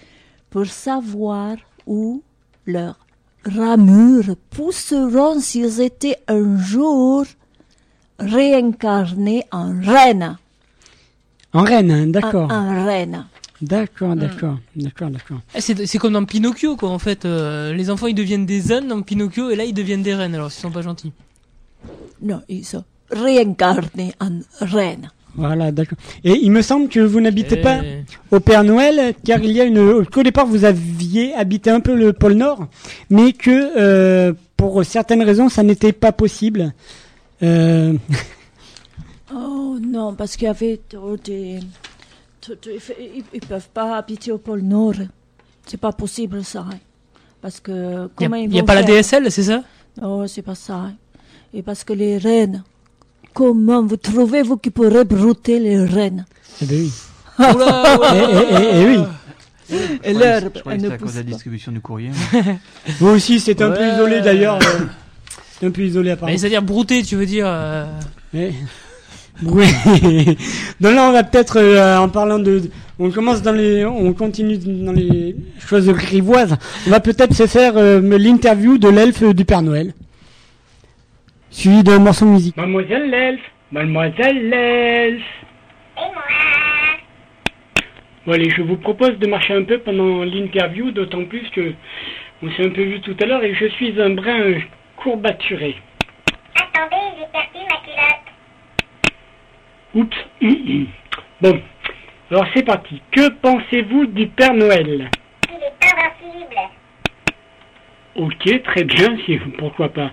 [0.51, 1.57] pour savoir
[1.87, 2.23] où
[2.67, 2.99] leurs
[3.45, 7.25] ramures pousseront s'ils étaient un jour
[8.19, 10.37] réincarnés en reine.
[11.53, 12.51] En reine, hein, d'accord.
[12.53, 13.27] en reine.
[13.63, 15.41] D'accord, d'accord, d'accord, d'accord.
[15.55, 17.25] Eh, C'est comme dans Pinocchio quoi en fait.
[17.25, 20.35] euh, les enfants ils deviennent des ânes dans Pinocchio et là ils deviennent des reines
[20.35, 21.13] alors ils sont pas gentils.
[22.23, 24.31] Non, ils sont réincarnés en
[24.61, 25.11] reine.
[25.39, 25.97] Voilà, d'accord.
[26.25, 27.81] Et il me semble que vous n'habitez pas
[28.33, 30.05] au Père Noël, car il y a une.
[30.07, 32.67] Qu'au départ vous aviez habité un peu le pôle Nord,
[33.09, 36.73] mais que euh, pour certaines raisons ça n'était pas possible.
[37.43, 37.95] Euh,
[39.35, 41.61] Oh non, parce qu'il y avait trop des...
[42.49, 44.95] il Ils ne peuvent pas habiter au pôle Nord.
[45.67, 46.65] C'est pas possible ça.
[47.43, 49.63] Parce que y a, comment ils y a pas la DSL c'est ça?
[50.01, 50.93] Non, c'est pas ça.
[51.53, 52.65] Et parce que les reines,
[53.35, 56.25] comment vous trouvez vous qui pourrez brouter les reines
[56.63, 56.93] eh ben oui.
[57.39, 57.53] Oula,
[57.99, 58.15] oula.
[58.15, 58.19] Eh,
[58.51, 58.99] eh, eh, oui.
[59.71, 61.31] Et Je croyais- l'herbe, je que ne c'était à cause de la pas.
[61.31, 62.11] distribution du courrier.
[63.01, 64.57] Vous aussi, c'est un peu isolé d'ailleurs.
[64.57, 64.85] euh,
[65.61, 66.39] c'est un peu isolé Mais apparemment.
[66.39, 67.45] c'est-à-dire brouter tu veux dire.
[67.47, 67.85] euh.
[68.35, 68.51] Oui.
[70.81, 72.63] Donc là, on va peut-être euh, en parlant de,
[72.99, 76.57] on commence dans les, on continue dans les choses grivoises.
[76.87, 79.93] On va peut-être se faire euh, l'interview de l'elfe du Père Noël,
[81.51, 82.57] suivi d'un morceau de musique.
[82.57, 85.23] Mademoiselle l'elfe, mademoiselle l'elfe.
[85.97, 86.23] Et moi
[88.27, 91.73] Bon allez, je vous propose de marcher un peu pendant l'interview, d'autant plus que
[92.43, 94.61] on s'est un peu vu tout à l'heure et je suis un brin
[94.97, 95.77] courbaturé.
[96.55, 98.25] Attendez, j'ai perdu ma culotte.
[99.95, 100.17] Oups.
[100.43, 100.87] hum, hum.
[101.41, 101.61] Bon,
[102.31, 103.01] alors c'est parti.
[103.11, 105.11] Que pensez-vous du Père Noël?
[105.49, 106.57] Il est invincible.
[108.17, 110.11] Ok, très bien, si, pourquoi pas.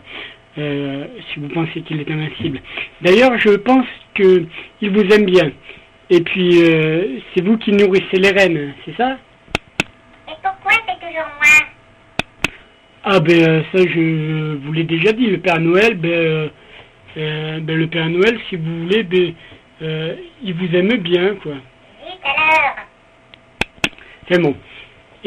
[0.58, 2.62] Euh, si vous pensez qu'il est invincible.
[3.02, 4.46] D'ailleurs, je pense que
[4.82, 5.52] il vous aime bien.
[6.10, 9.18] Et puis, euh, c'est vous qui nourrissez les reines, c'est ça?
[10.30, 11.68] Et pourquoi c'est toujours moi?
[13.04, 15.28] Ah ben ça, je vous l'ai déjà dit.
[15.28, 16.50] Le Père Noël, ben,
[17.18, 19.34] euh, ben, le Père Noël, si vous voulez, ben,
[20.41, 21.56] il vous aime bien, quoi.
[22.06, 22.76] Vite alors.
[24.30, 24.56] C'est bon.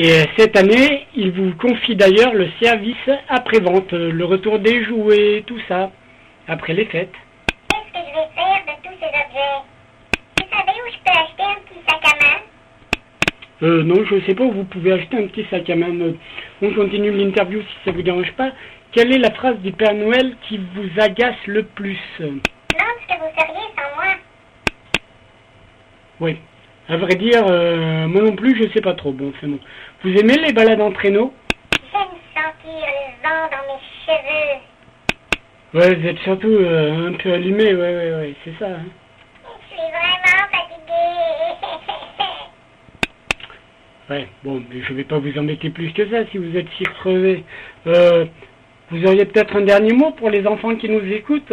[0.01, 4.85] Et euh, cette année, il vous confie d'ailleurs le service après-vente, euh, le retour des
[4.85, 5.91] jouets, tout ça,
[6.47, 7.13] après les fêtes.
[7.69, 9.59] Qu'est-ce que je vais faire de tous ces objets?
[10.39, 12.41] Vous savez où je peux acheter un petit sac à main?
[13.65, 16.01] Euh, non, je sais pas où vous pouvez acheter un petit sac à main.
[16.01, 16.13] Euh,
[16.63, 18.53] On continue l'interview si ça vous dérange pas.
[18.93, 21.99] Quelle est la phrase du Père Noël qui vous agace le plus?
[22.21, 22.39] Non,
[22.71, 24.15] ce que vous seriez sans moi.
[26.21, 26.37] Oui.
[26.91, 29.13] À vrai dire, euh, moi non plus, je sais pas trop.
[29.13, 29.59] Bon, c'est bon.
[30.03, 31.35] Vous aimez les balades en traîneau?
[31.93, 32.01] J'aime
[32.35, 34.61] sentir le vent dans mes cheveux.
[35.75, 38.69] Ouais, vous êtes surtout euh, un peu allumé, ouais, ouais, ouais, c'est ça.
[38.69, 38.87] hein.
[39.45, 41.59] Je suis vraiment fatiguée.
[44.09, 46.85] Ouais, bon, mais je vais pas vous embêter plus que ça si vous êtes si
[46.85, 47.45] crevé.
[47.87, 48.25] Euh,
[48.91, 51.53] vous auriez peut-être un dernier mot pour les enfants qui nous écoutent?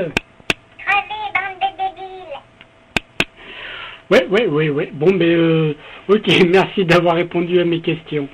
[4.11, 4.89] Ouais, ouais, ouais, ouais.
[4.93, 5.73] Bon, ben, euh,
[6.07, 8.27] ok, merci d'avoir répondu à mes questions.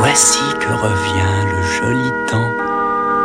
[0.00, 2.52] Voici que revient le joli temps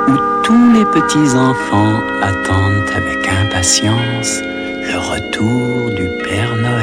[0.07, 6.82] où tous les petits enfants attendent avec impatience le retour du Père Noël.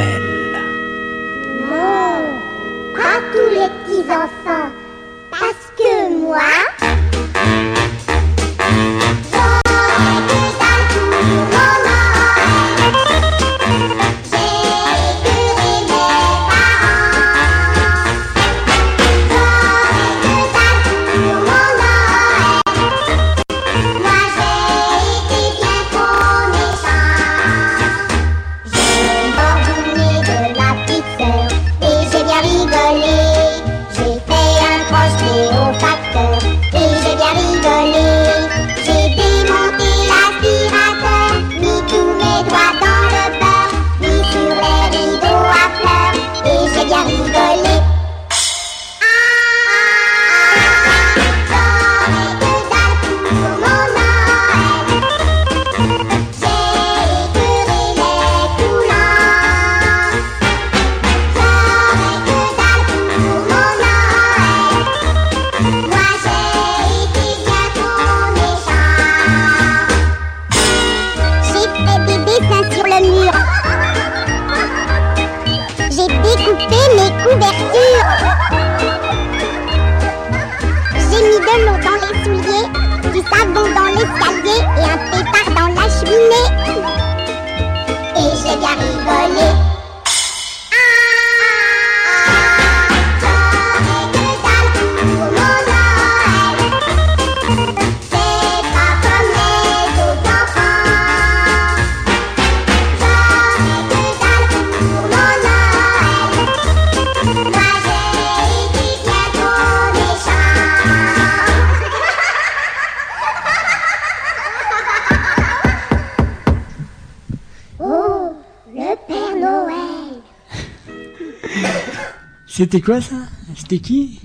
[122.70, 123.16] C'était quoi ça?
[123.56, 124.20] C'était qui?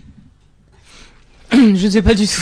[1.52, 2.42] Je ne sais pas du tout.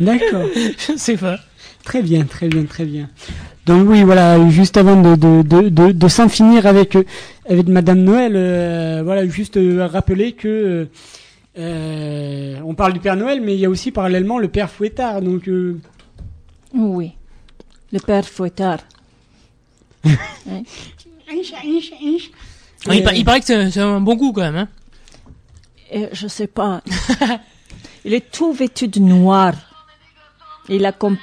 [0.00, 0.46] D'accord.
[0.86, 1.38] Je ne sais pas.
[1.84, 3.10] Très bien, très bien, très bien.
[3.66, 6.96] Donc oui, voilà, juste avant de, de, de, de, de s'en finir avec,
[7.48, 10.88] avec Madame Noël, euh, voilà, juste euh, rappeler que
[11.58, 15.20] euh, on parle du Père Noël, mais il y a aussi parallèlement le Père Fouettard.
[15.22, 15.78] Donc euh,
[16.74, 17.12] Oui.
[17.92, 18.78] Le père Fouettard.
[22.88, 24.56] Oui, il, pa- il paraît que c'est c'est un bon coup quand même.
[24.56, 24.68] Hein.
[25.92, 26.82] Et je sais pas.
[28.04, 29.52] Il est tout vêtu de noir.
[30.68, 31.18] Il a comme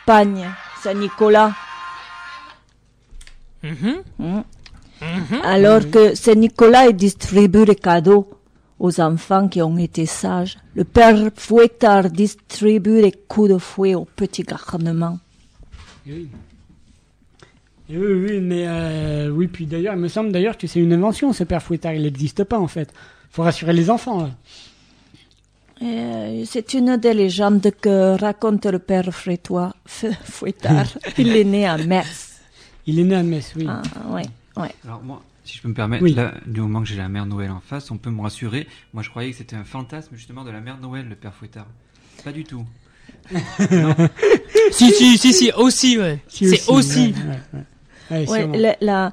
[0.00, 0.48] Espagne,
[0.82, 1.52] Saint-Nicolas.
[3.62, 4.02] Mhm.
[4.18, 4.42] Mm.
[5.42, 8.30] Alors que Saint-Nicolas distribue les cadeaux
[8.78, 10.58] aux enfants qui ont été sages.
[10.74, 15.18] Le père Fouettard distribue les coups de fouet aux petits garnements.
[16.06, 16.28] Oui.
[17.88, 21.32] Oui, oui, mais euh, oui, puis d'ailleurs, il me semble d'ailleurs que c'est une invention,
[21.32, 21.94] ce père Fouettard.
[21.94, 22.92] Il n'existe pas, en fait.
[23.36, 24.22] Faut rassurer les enfants.
[24.22, 24.30] là.
[25.82, 30.86] Euh, C'est une des légendes que raconte le père Frétois, Fouettard.
[31.18, 32.40] Il est né à Metz.
[32.86, 33.66] Il est né à Metz, oui.
[33.68, 34.22] Ah, ouais,
[34.56, 34.74] ouais.
[34.86, 36.14] Alors moi, si je peux me permettre, Oui.
[36.14, 38.66] là, du moment que j'ai la mère Noël en face, on peut me rassurer.
[38.94, 41.66] Moi, je croyais que c'était un fantasme justement de la mère Noël, le père Fouettard.
[42.24, 42.64] Pas du tout.
[44.72, 46.18] Si, si, si, si, aussi, ouais.
[46.28, 47.08] Si C'est aussi.
[47.08, 47.60] ouais, ouais, ouais.
[48.10, 48.56] Ouais, Ouais, sûrement.
[48.56, 49.12] la, la,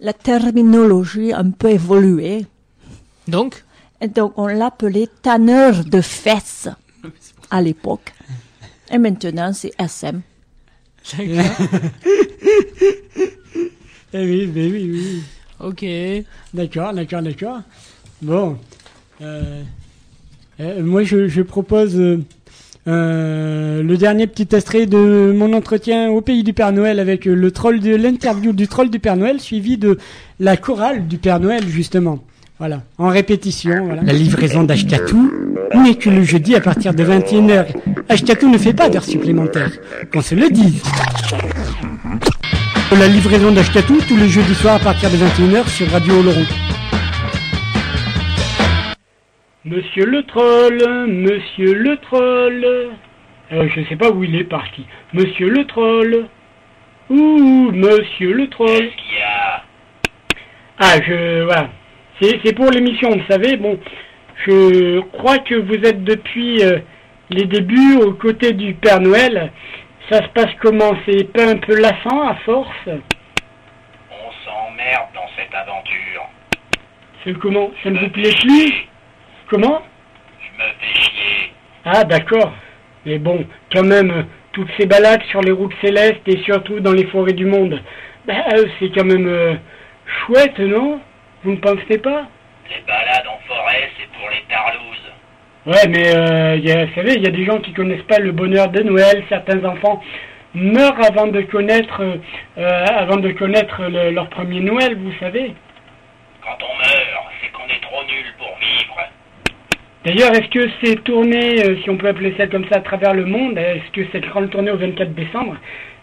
[0.00, 2.46] la terminologie a un peu évolué.
[3.28, 3.64] Donc
[4.00, 6.68] Et donc, on l'appelait tanneur de fesses
[7.50, 8.12] à l'époque.
[8.90, 10.20] Et maintenant, c'est SM.
[14.14, 15.22] Eh oui, mais oui, oui.
[15.58, 15.84] Ok.
[16.52, 17.60] D'accord, d'accord, d'accord.
[18.20, 18.58] Bon.
[19.22, 19.62] Euh,
[20.60, 22.20] euh, moi, je, je propose euh,
[22.88, 27.50] euh, le dernier petit extrait de mon entretien au pays du Père Noël avec le
[27.50, 29.98] troll de l'interview du troll du Père Noël, suivi de
[30.40, 32.22] la chorale du Père Noël, justement.
[32.62, 33.86] Voilà, en répétition.
[33.86, 34.02] Voilà.
[34.02, 35.32] La livraison d'Ashkatou
[35.82, 37.66] n'est que le jeudi à partir de 21h.
[38.08, 39.72] Ashkatou ne fait pas d'heures supplémentaires,
[40.12, 40.80] qu'on se le dise.
[42.96, 46.44] La livraison d'Ashkatou tous les jeudis soirs à partir de 21h sur Radio Oloron.
[49.64, 52.64] Monsieur le troll, monsieur le troll.
[53.50, 54.86] Euh, je sais pas où il est parti.
[55.14, 56.26] Monsieur le troll.
[57.10, 58.88] Ouh, monsieur le troll.
[60.78, 61.42] Ah, je.
[61.42, 61.68] Voilà.
[62.22, 63.56] C'est pour l'émission, vous savez.
[63.56, 63.76] Bon,
[64.46, 66.78] je crois que vous êtes depuis euh,
[67.30, 69.50] les débuts aux côtés du Père Noël.
[70.08, 70.92] Ça se passe comment?
[71.04, 72.86] C'est pas un peu lassant à force?
[72.86, 76.28] On s'emmerde dans cette aventure.
[77.24, 77.72] C'est comment?
[77.82, 78.72] Ça ne vous plaît plus?
[79.48, 79.82] Comment?
[80.38, 81.52] Je me fais chier.
[81.84, 82.52] Ah, d'accord.
[83.04, 87.06] Mais bon, quand même, toutes ces balades sur les routes célestes et surtout dans les
[87.06, 87.82] forêts du monde,
[88.26, 88.34] bah,
[88.78, 89.54] c'est quand même euh,
[90.06, 91.00] chouette, non?
[91.44, 92.26] Vous ne pensez pas
[92.70, 95.12] Les balades en forêt, c'est pour les tarlouses.
[95.66, 98.18] Ouais, mais euh, y a, vous savez, il y a des gens qui connaissent pas
[98.18, 99.22] le bonheur de Noël.
[99.28, 100.02] Certains enfants
[100.54, 102.16] meurent avant de connaître, euh,
[102.58, 105.54] euh, avant de connaître le- leur premier Noël, vous savez.
[106.42, 108.96] Quand on meurt, c'est qu'on est trop nul pour vivre.
[110.04, 113.14] D'ailleurs, est-ce que ces tournées, euh, si on peut appeler ça comme ça, à travers
[113.14, 115.56] le monde, est-ce que cette grande tournée au 24 décembre,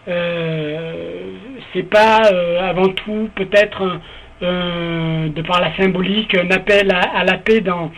[0.08, 1.34] euh,
[1.72, 4.00] c'est pas euh, avant tout peut-être,
[4.42, 7.90] euh, de par la symbolique, un appel à, à la paix dans,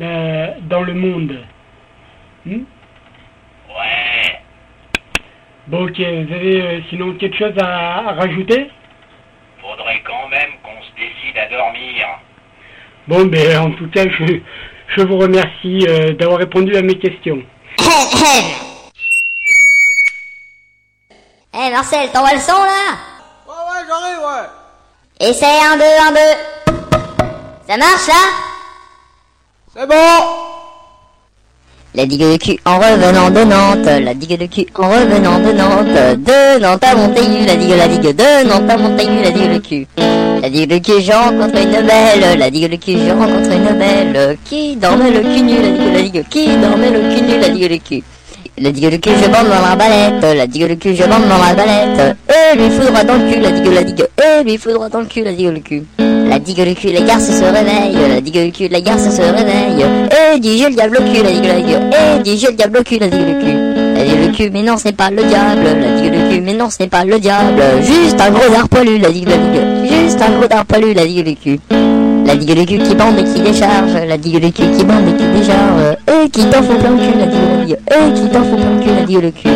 [0.00, 1.38] euh, dans le monde
[2.46, 2.62] Hmm?
[3.68, 4.40] Ouais.
[5.66, 8.70] Bon, ok, vous avez euh, sinon quelque chose à, à rajouter?
[9.60, 12.06] Faudrait quand même qu'on se décide à dormir.
[13.06, 14.40] Bon, ben en tout cas, je,
[14.96, 17.42] je vous remercie euh, d'avoir répondu à mes questions.
[21.54, 22.96] Eh Marcel, t'envoies le son là?
[23.46, 24.48] Ouais, ouais, j'arrive, ouais.
[25.20, 26.78] Essaye un, deux, un, deux.
[27.66, 28.14] Ça marche là
[29.74, 29.94] C'est bon.
[31.92, 35.50] La digue de cul en revenant de Nantes, la digue de cul en revenant de
[35.50, 39.54] Nantes, de Nantes à Montaigu, la digue, la digue, de Nantes à Montaigu, la digue
[39.54, 39.86] de cul.
[40.40, 43.76] La digue de cul, je rencontre une belle, la digue de cul, je rencontre une
[43.76, 47.40] belle, qui dormait le cul nu, la digue, la digue, qui dormait le cul nu,
[47.40, 48.04] la digue de cul.
[48.60, 51.28] La digue de cul, je bande dans la balette, la digue de cul, je bande
[51.28, 54.58] dans la balette, et lui foudra dans le cul, la digue, la digue, et lui
[54.58, 55.84] foudra dans le cul, la digue, le cul.
[55.98, 59.22] La digue le cul, les garces se réveillent, la digue le cul, les garces se
[59.22, 62.46] réveillent, et dis je le diable au cul, la digue, la digue, et dis je
[62.48, 63.94] le diable au cul, la digue le cul.
[63.94, 66.54] La digue le cul, mais non, c'est pas le diable, la digue le cul, mais
[66.54, 70.36] non, c'est pas le diable, juste un gros dard la digue, la digue, juste un
[70.36, 71.77] gros dard la digue le cul.
[72.28, 75.08] La digue le cul qui bande et qui décharge, la digue le cul qui bande
[75.08, 78.12] et qui décharge, et qui t'en fout plein le cul, la digue, la digue, et
[78.12, 79.48] qui t'en fout plein le cul, la digue le cul.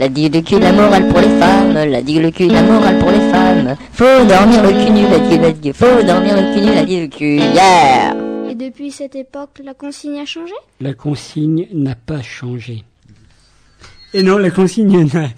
[0.00, 2.98] La digue le cul, la morale pour les femmes, la digue le cul, la morale
[2.98, 3.76] pour les femmes.
[3.92, 6.84] Faut dormir le cul nu, la digue, la digue, faut dormir le cul nu, la
[6.84, 8.16] digue le cul, yeah!
[8.50, 10.54] Et depuis cette époque, la consigne a changé?
[10.80, 12.82] La consigne n'a pas changé.
[14.12, 15.28] Et non, la consigne n'a,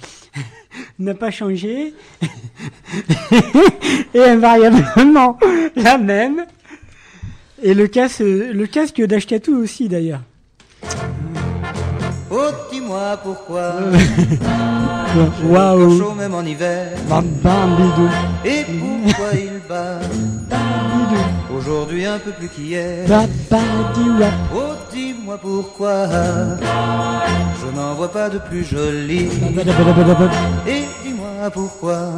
[0.98, 1.92] n'a pas changé.
[4.14, 5.38] Et invariablement
[5.76, 6.46] la même.
[7.62, 10.20] Et le casque, le casque d'Ashkatou aussi d'ailleurs.
[12.28, 13.74] Petit dis-moi pourquoi.
[15.44, 15.98] Waouh.
[15.98, 16.88] chaud même en hiver.
[17.09, 18.09] Bam bam bidou.
[18.44, 20.00] Et pourquoi il bat
[21.57, 23.07] Aujourd'hui un peu plus qu'hier.
[23.07, 23.59] Ba ba
[23.94, 24.26] di wa.
[24.52, 26.09] Oh, dis-moi pourquoi
[27.61, 29.28] je n'en vois pas de plus joli.
[30.66, 32.11] Et dis-moi pourquoi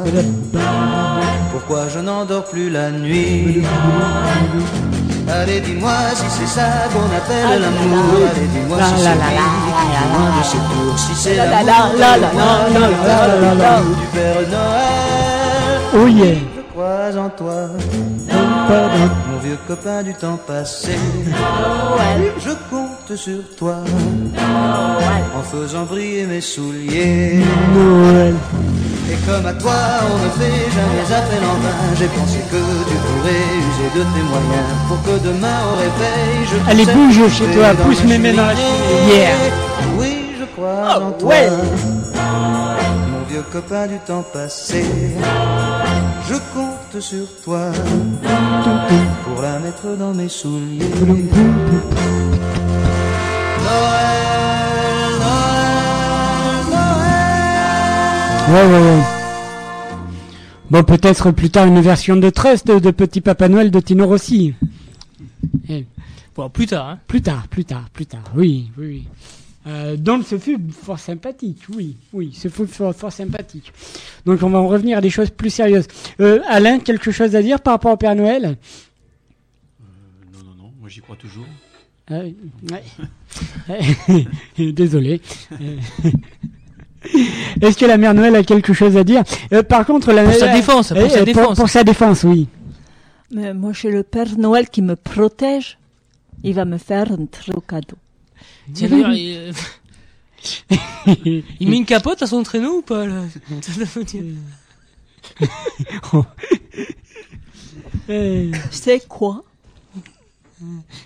[1.51, 3.61] pourquoi je n'endors plus la nuit.
[5.29, 8.27] Allez, dis-moi si c'est ça qu'on appelle l'amour.
[8.31, 9.15] Allez, dis-moi si c'est
[10.13, 10.57] loin de ce.
[10.97, 11.91] Si c'est l'amour
[13.95, 14.97] du Père Noël.
[15.93, 16.35] Oh yeah.
[16.55, 17.59] Je crois en toi.
[19.29, 20.97] Mon vieux copain du temps passé.
[21.25, 22.31] Noël.
[22.39, 23.77] Je compte sur toi.
[24.35, 25.23] Noël.
[25.37, 27.43] En faisant briller mes souliers.
[27.73, 28.35] Noël.
[29.09, 29.73] Et comme à toi,
[30.11, 31.95] on ne fait jamais appel en vain.
[31.97, 36.55] J'ai pensé que tu pourrais user de tes moyens pour que demain au réveil, je
[36.57, 38.69] puisse Allez, bouge chez toi, pousse mes mains dans la cheminée.
[39.07, 39.17] cheminée.
[39.17, 39.35] Yeah.
[39.97, 41.29] Oui, je crois en toi.
[41.29, 41.49] ouais.
[43.11, 44.83] Mon vieux copain du temps passé.
[46.29, 47.71] Je compte sur toi
[49.23, 50.91] pour la mettre dans mes souliers.
[53.63, 54.26] Noël,
[58.47, 59.01] Ouais, ouais, ouais.
[60.69, 64.53] Bon, peut-être plus tard une version de Trust de Petit Papa Noël de Tino Rossi.
[65.69, 65.85] Eh,
[66.35, 66.99] Bon, plus tard, hein.
[67.07, 68.23] plus tard, plus tard, plus tard.
[68.35, 69.07] Oui, oui, oui.
[69.65, 73.73] Euh, donc ce fut fort sympathique, oui, oui, ce fut fort, fort sympathique.
[74.25, 75.87] Donc on va en revenir à des choses plus sérieuses.
[76.21, 78.55] Euh, Alain, quelque chose à dire par rapport au Père Noël?
[80.33, 81.47] Non, non, non, moi j'y crois toujours.
[82.09, 82.37] Ah oui,
[82.71, 84.23] ouais.
[84.71, 85.21] Désolé.
[87.61, 90.33] Est-ce que la mère Noël a quelque chose à dire Euh, Par contre, la Pour
[90.33, 91.57] sa défense, pour Euh, sa euh, défense.
[91.57, 92.47] pour sa défense, oui.
[93.31, 95.77] Mais moi, j'ai le Père Noël qui me protège.
[96.43, 97.95] Il va me faire un très beau cadeau.
[98.73, 99.51] Tiens, d'ailleurs, il, euh,
[101.59, 103.23] il met une capote à son traîneau ou pas, là?
[108.09, 109.43] Euh, C'est quoi?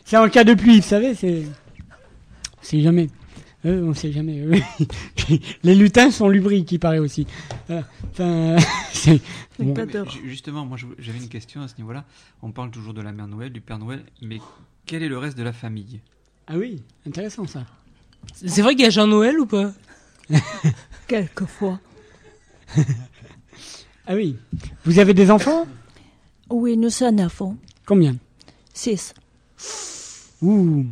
[0.05, 1.43] C'est en cas de pluie, vous savez, c'est.
[2.61, 3.09] Sait jamais.
[3.65, 4.39] Euh, on sait jamais.
[4.39, 4.57] euh.
[5.63, 7.27] Les lutins sont lubriques, il paraît aussi.
[8.93, 9.21] C'est.
[9.59, 9.75] bon.
[10.25, 12.05] Justement, moi j'avais une question à ce niveau-là.
[12.41, 14.39] On parle toujours de la mère Noël, du Père Noël, mais
[14.85, 15.99] quel est le reste de la famille?
[16.47, 17.65] Ah oui, intéressant ça.
[18.33, 19.71] C'est vrai qu'il y a Jean Noël ou pas?
[21.07, 21.79] Quelquefois.
[24.07, 24.37] Ah oui.
[24.85, 25.67] Vous avez des enfants?
[26.49, 27.57] Oui, nous en avons.
[27.85, 28.15] Combien?
[28.73, 29.13] Six.
[30.41, 30.85] Ouh.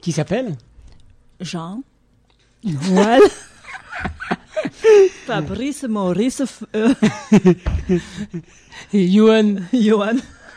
[0.00, 0.56] Qui s'appelle?
[1.40, 1.82] Jean.
[2.64, 3.22] Noël.
[5.26, 6.42] Fabrice, Maurice.
[6.74, 6.94] Euh,
[8.92, 9.56] Et Johan.
[9.72, 10.16] Johan.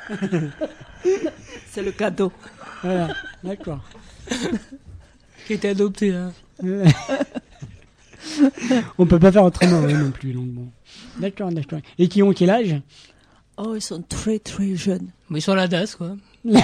[1.71, 2.31] C'est le cadeau.
[2.81, 3.09] Voilà,
[3.43, 3.81] d'accord.
[5.47, 6.33] Qui été adopté, hein.
[8.97, 10.67] On peut pas faire autrement oui, non plus, donc bon.
[11.19, 11.79] D'accord, d'accord.
[11.97, 12.81] Et qui ont quel âge?
[13.57, 15.09] Oh, ils sont très très jeunes.
[15.29, 16.15] Mais ils sont à la DAS, quoi.
[16.45, 16.61] Ouais,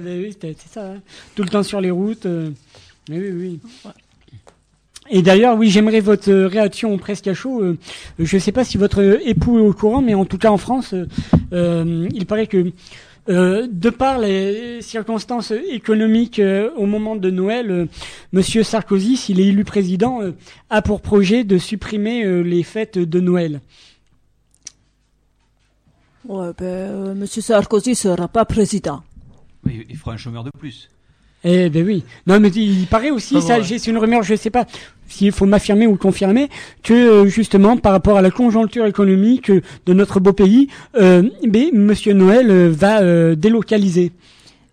[0.00, 0.92] mais oui, c'est ça.
[0.92, 1.00] hein.
[1.34, 2.26] Tout le temps sur les routes.
[2.26, 2.50] euh,
[3.08, 3.92] mais oui, oui.
[5.10, 7.60] Et d'ailleurs, oui, j'aimerais votre euh, réaction presque à chaud.
[7.62, 7.76] euh,
[8.18, 10.56] je ne sais pas si votre époux est au courant, mais en tout cas en
[10.56, 10.94] France,
[11.52, 12.70] il paraît que
[13.28, 16.40] de par les circonstances économiques
[16.76, 17.86] au moment de Noël, euh,
[18.32, 20.20] Monsieur Sarkozy, s'il est élu président,
[20.70, 23.60] a pour projet de supprimer les fêtes de Noël.
[26.28, 29.02] Ouais, ben, euh, Monsieur Sarkozy sera pas président.
[29.66, 30.88] il, il fera un chômeur de plus.
[31.44, 32.04] Eh ben oui.
[32.28, 33.64] Non, mais il paraît aussi, ça, ouais.
[33.64, 34.64] c'est une rumeur, je sais pas
[35.08, 36.48] s'il faut m'affirmer ou confirmer,
[36.82, 41.28] que euh, justement, par rapport à la conjoncture économique euh, de notre beau pays, euh,
[41.46, 44.12] ben, Monsieur Noël va euh, délocaliser.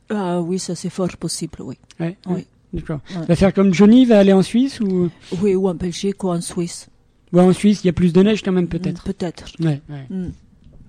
[0.10, 1.76] Ah oui, ça c'est fort possible, oui.
[2.00, 2.34] Ouais, Oui.
[2.36, 3.00] ouais, D'accord.
[3.18, 3.26] Ouais.
[3.26, 5.10] Va faire comme Johnny, va aller en Suisse ou,
[5.42, 6.88] Oui, ou en Belgique ou en Suisse.
[7.34, 9.04] ou en Suisse, il y a plus de neige quand même peut-être.
[9.04, 9.46] Peut-être.
[9.60, 10.06] Ouais, ouais.
[10.10, 10.30] Mm.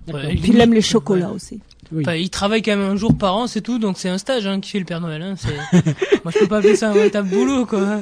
[0.07, 1.59] Ouais, Puis il aime les chocolats aussi.
[1.93, 2.03] Oui.
[2.05, 4.47] Enfin, il travaille quand même un jour par an, c'est tout, donc c'est un stage
[4.47, 5.21] hein, qui fait le Père Noël.
[5.21, 5.35] Hein.
[5.37, 5.83] c'est-
[6.23, 7.99] Moi, je peux pas appeler ça un véritable boulot, quoi.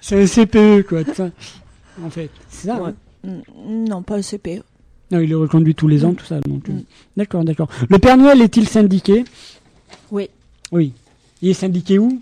[0.00, 1.00] C'est un CPE quoi.
[2.04, 2.80] En fait, c'est ça.
[2.80, 2.90] Ouais.
[3.26, 3.28] hein.
[3.66, 4.62] Mm, Non, pas le CPE.
[5.10, 6.38] Non, il est reconduit tous les ans, tout ça.
[6.40, 6.82] Donc, euh, Mm.
[7.16, 7.68] d'accord, d'accord.
[7.88, 9.24] Le Père Noël est-il syndiqué?
[10.10, 10.28] Oui.
[10.70, 10.92] Oui.
[11.42, 12.20] Il est syndiqué où?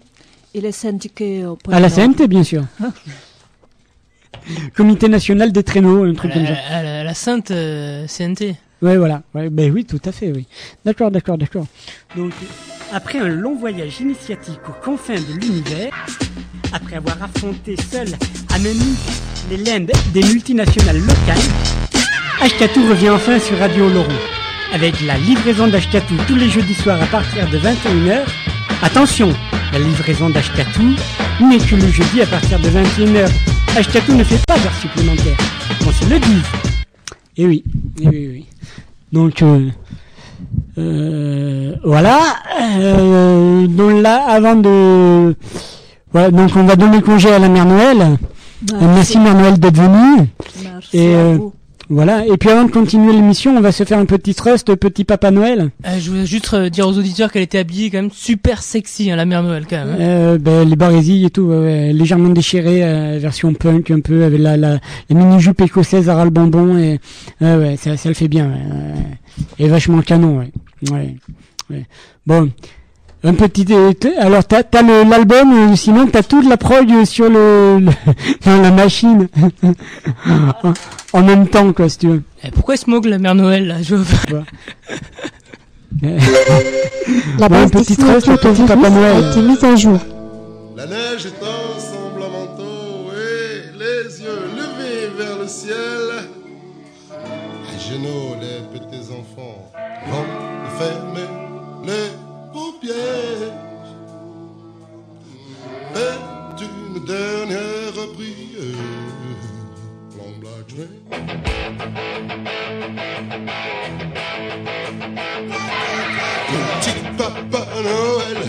[0.54, 1.90] Il est syndiqué au À la.
[1.90, 2.64] CNT, bien sûr.
[4.76, 6.60] Comité national des traîneaux, un truc À comme la, ça.
[6.70, 8.54] à la- à la sainte euh, CNT.
[8.82, 9.22] Ouais, voilà.
[9.34, 10.46] Ouais, ben oui, tout à fait, oui.
[10.84, 11.66] D'accord, d'accord, d'accord.
[12.14, 12.32] Donc,
[12.92, 15.92] après un long voyage initiatique aux confins de l'univers,
[16.72, 18.08] après avoir affronté seul
[18.54, 18.94] à Menu
[19.50, 21.38] les limbes des multinationales locales,
[22.42, 24.08] Ashkatou revient enfin sur Radio Laurent.
[24.74, 28.24] Avec la livraison d'Ashkatou tous les jeudis soirs à partir de 21h.
[28.82, 29.32] Attention,
[29.72, 30.94] la livraison d'Ashkatou
[31.40, 33.30] mais que le jeudi à partir de 21h,
[33.76, 35.38] Ashkatou ne fait pas d'heures supplémentaires.
[35.86, 36.75] On se le dit.
[37.38, 37.64] Et oui,
[38.00, 38.46] et oui, oui.
[39.12, 39.68] Donc, euh,
[40.78, 42.18] euh, voilà.
[42.78, 45.34] Euh, donc là, avant de...
[46.12, 48.16] Voilà, donc on va donner congé à la mère Noël.
[48.72, 50.28] Euh, Merci Mère Noël d'être venue.
[50.62, 51.52] Merci Et à euh, vous.
[51.88, 52.26] Voilà.
[52.26, 55.30] Et puis avant de continuer l'émission, on va se faire un petit trust, petit Papa
[55.30, 55.70] Noël.
[55.86, 59.10] Euh, je voulais juste euh, dire aux auditeurs qu'elle était habillée quand même super sexy,
[59.10, 59.94] hein, la mère Noël quand même.
[59.94, 60.00] hein.
[60.00, 64.40] Euh, ben, les barésilles et tout, ouais, légèrement déchirées, euh, version punk un peu, avec
[64.40, 66.98] la, la, la mini jupe écossaise à ras le bonbon et
[67.40, 68.46] ouais, ouais, ça, ça le fait bien.
[68.48, 69.64] ouais, ouais.
[69.64, 70.50] Et vachement canon, ouais.
[70.90, 71.16] ouais,
[71.70, 71.84] ouais.
[72.26, 72.50] Bon,
[73.26, 73.66] un petit.
[74.18, 77.92] Alors t'as t'as le- l'album, euh, sinon t'as toute la prog euh, sur le, le-
[78.46, 79.28] dans la machine
[80.32, 80.72] en,
[81.18, 82.22] en même temps quoi, si tu veux.
[82.44, 83.96] Eh, pourquoi il se moque la mère Noël là je...
[86.02, 89.24] La Bon, un base petit Disney trust, Photo petit Papa Noël.
[89.24, 89.98] a été mise à jour.
[90.76, 96.28] La neige est un semblant manteau et les yeux levés vers le ciel.
[97.12, 99.70] À genoux, les petits enfants
[100.10, 100.26] vont
[100.78, 101.28] fermer
[101.86, 102.10] les
[102.86, 103.52] paupières.
[105.96, 108.80] Et une dernière prière.
[110.16, 110.68] Long Black.
[116.80, 118.40] Petit Papa Noël,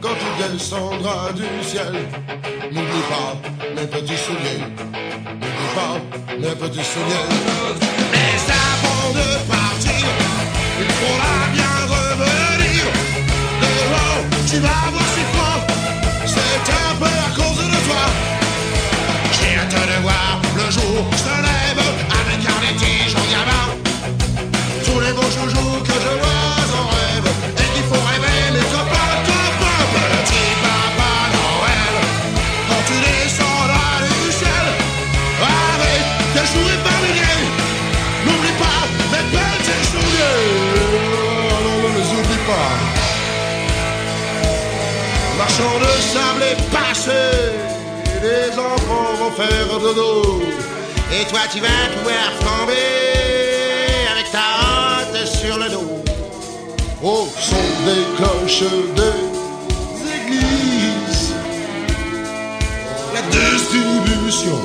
[0.00, 1.94] quand tu descendras du ciel,
[2.72, 3.32] n'oublie pas
[3.74, 4.64] mes petits souliers,
[5.40, 5.94] n'oublie pas
[6.38, 7.28] mes petits souliers.
[8.12, 10.06] Mais avant de partir,
[10.80, 11.93] il faudra bien
[16.26, 18.04] c'est un peu à cause de toi.
[19.32, 21.43] J'ai hâte de voir le jour
[45.56, 47.12] Marchand de sable est passé
[48.20, 50.42] les enfants vont faire dodo
[51.12, 56.02] Et toi tu vas pouvoir flamber avec ta hâte sur le dos.
[57.04, 57.54] Au son
[57.86, 61.34] des cloches des églises,
[63.14, 64.58] la distribution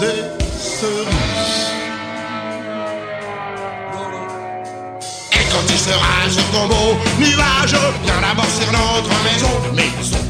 [0.00, 0.22] des
[0.58, 1.68] cerises.
[5.32, 10.29] Et quand tu seras sur ton beau nuage, viens d'abord sur notre maison, maison.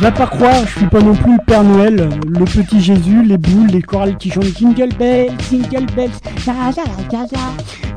[0.00, 3.66] Va pas croire, je suis pas non plus Père Noël, le petit Jésus, les boules,
[3.66, 6.12] les chorales qui chantent Jingle Bells, Jingle Bells,
[6.46, 7.38] ya, ya, ya, ya.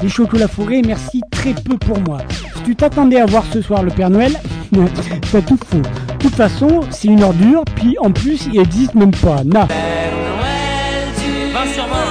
[0.01, 2.17] les chocolats fourrés, merci très peu pour moi.
[2.55, 4.33] Si tu t'attendais à voir ce soir le Père Noël,
[5.31, 5.77] t'as tout faux.
[5.77, 9.43] De toute façon, c'est une ordure, puis en plus, il existe même pas.
[9.45, 9.67] Na.
[9.67, 9.77] Père
[10.37, 12.10] Noël, tu 20 sur 20.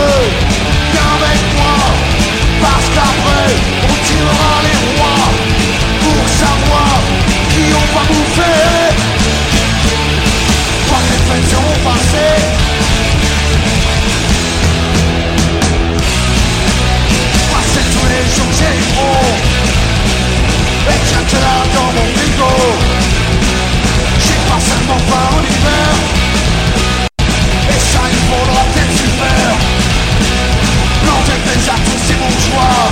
[0.00, 0.22] veux
[0.92, 1.78] qu'avec moi
[2.62, 3.50] Parce qu'après
[3.88, 5.26] on tirera les rois
[6.02, 6.94] Pour savoir
[7.50, 8.70] qui on va bouffer
[10.90, 12.36] Pas réflexion passée
[17.52, 19.26] Passer tous les jours j'ai trop
[20.92, 22.54] Et j'ai là dans mon frigo
[24.24, 26.29] J'ai pas seulement pas en hiver.
[31.64, 32.90] j'apprécie mon choix.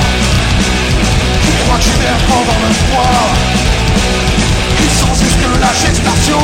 [1.44, 3.28] Je crois que je vais reprendre un poids
[4.76, 6.38] Puissance jusque la gestation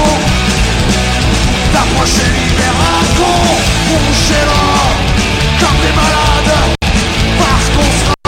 [1.73, 3.35] D'approcher libération
[3.89, 4.45] Pour boucher
[5.61, 6.77] Comme des malades.
[7.39, 8.24] Parce qu'on sera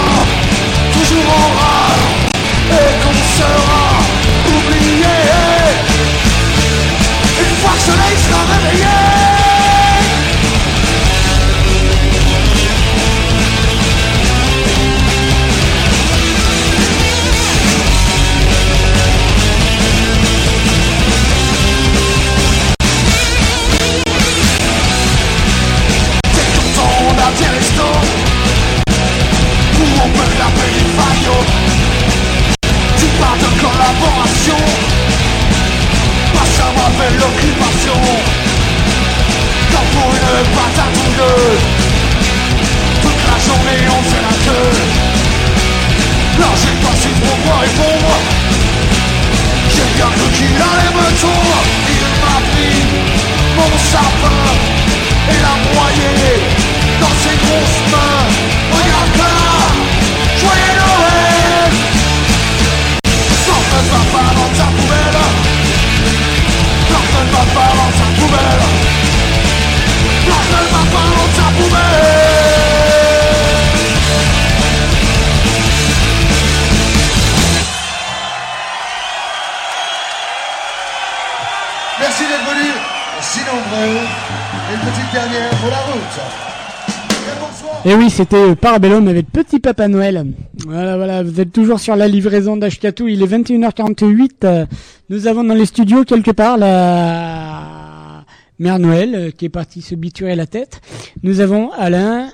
[88.16, 90.24] c'était euh, Parabellum avec Petit Papa Noël.
[90.64, 94.30] Voilà, voilà, vous êtes toujours sur la livraison d'Ashkatou, il est 21h48.
[94.44, 94.64] euh,
[95.10, 98.24] Nous avons dans les studios quelque part la
[98.58, 100.80] Mère Noël euh, qui est partie se biturer la tête.
[101.24, 102.30] Nous avons Alain,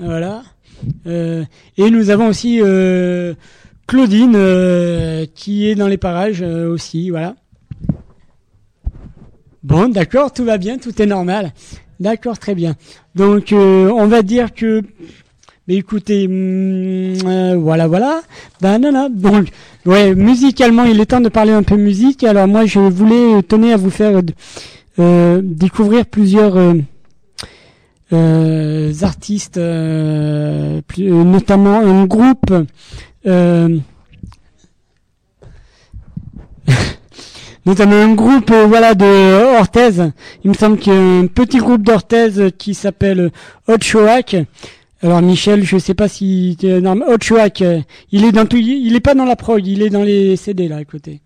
[0.00, 0.42] voilà.
[1.04, 2.60] Et nous avons aussi
[3.86, 4.38] Claudine
[5.34, 7.34] qui est dans les parages aussi, voilà.
[9.62, 11.52] Bon, d'accord, tout va bien, tout est normal.
[11.98, 12.76] D'accord, très bien.
[13.14, 14.82] Donc, on va dire que,
[15.68, 18.20] mais écoutez, hum, euh, voilà, voilà.
[18.62, 19.10] Non, non.
[19.10, 19.48] Donc,
[19.84, 22.22] ouais, musicalement, il est temps de parler un peu musique.
[22.22, 24.22] Alors moi, je voulais euh, tenir à vous faire
[25.00, 26.56] euh, découvrir plusieurs
[28.12, 29.58] euh, artistes,
[30.98, 32.54] notamment un groupe.
[37.66, 40.12] Notamment un groupe voilà de Orthez.
[40.44, 43.32] Il me semble qu'il y a un petit groupe d'Orthez qui s'appelle
[43.66, 44.36] Hot Shoak.
[45.02, 47.80] Alors Michel, je sais pas si t'es- non, mais Hot Shoak, euh,
[48.12, 50.68] il est dans tout, il est pas dans la prog, il est dans les CD
[50.68, 51.20] là à côté.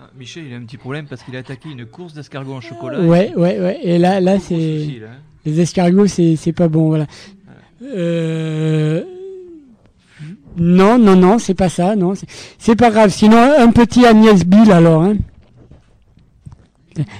[0.00, 2.60] Ah, Michel, il a un petit problème parce qu'il a attaqué une course d'escargots en
[2.60, 3.00] chocolat.
[3.00, 3.78] Ouais, ouais, ouais.
[3.82, 5.16] Et là, là, c'est hein.
[5.46, 7.06] les escargots, c'est c'est pas bon, voilà.
[7.82, 9.02] Euh...
[10.56, 12.14] Non, non, non, c'est pas ça, non,
[12.58, 13.10] c'est- pas grave.
[13.10, 15.02] Sinon, un petit Agnès Bill alors.
[15.02, 15.16] Hein.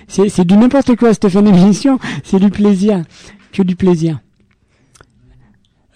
[0.09, 1.99] C'est c'est du n'importe quoi cette fin d'émission.
[2.24, 3.03] C'est du plaisir,
[3.53, 4.20] que du plaisir.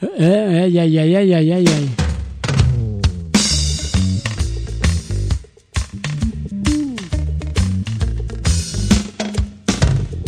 [0.01, 1.89] Aïe, aïe, aïe, aïe, aïe, aïe, aïe.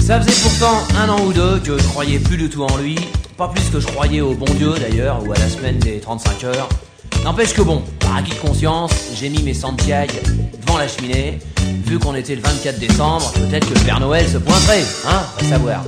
[0.01, 2.97] Ça faisait pourtant un an ou deux que je croyais plus du tout en lui,
[3.37, 6.43] pas plus que je croyais au bon Dieu d'ailleurs, ou à la semaine des 35
[6.45, 6.68] heures.
[7.23, 10.14] N'empêche que bon, par acquis de conscience, j'ai mis mes Santiago
[10.66, 11.39] devant la cheminée.
[11.87, 15.45] Vu qu'on était le 24 décembre, peut-être que le Père Noël se pointerait, hein, à
[15.45, 15.85] savoir.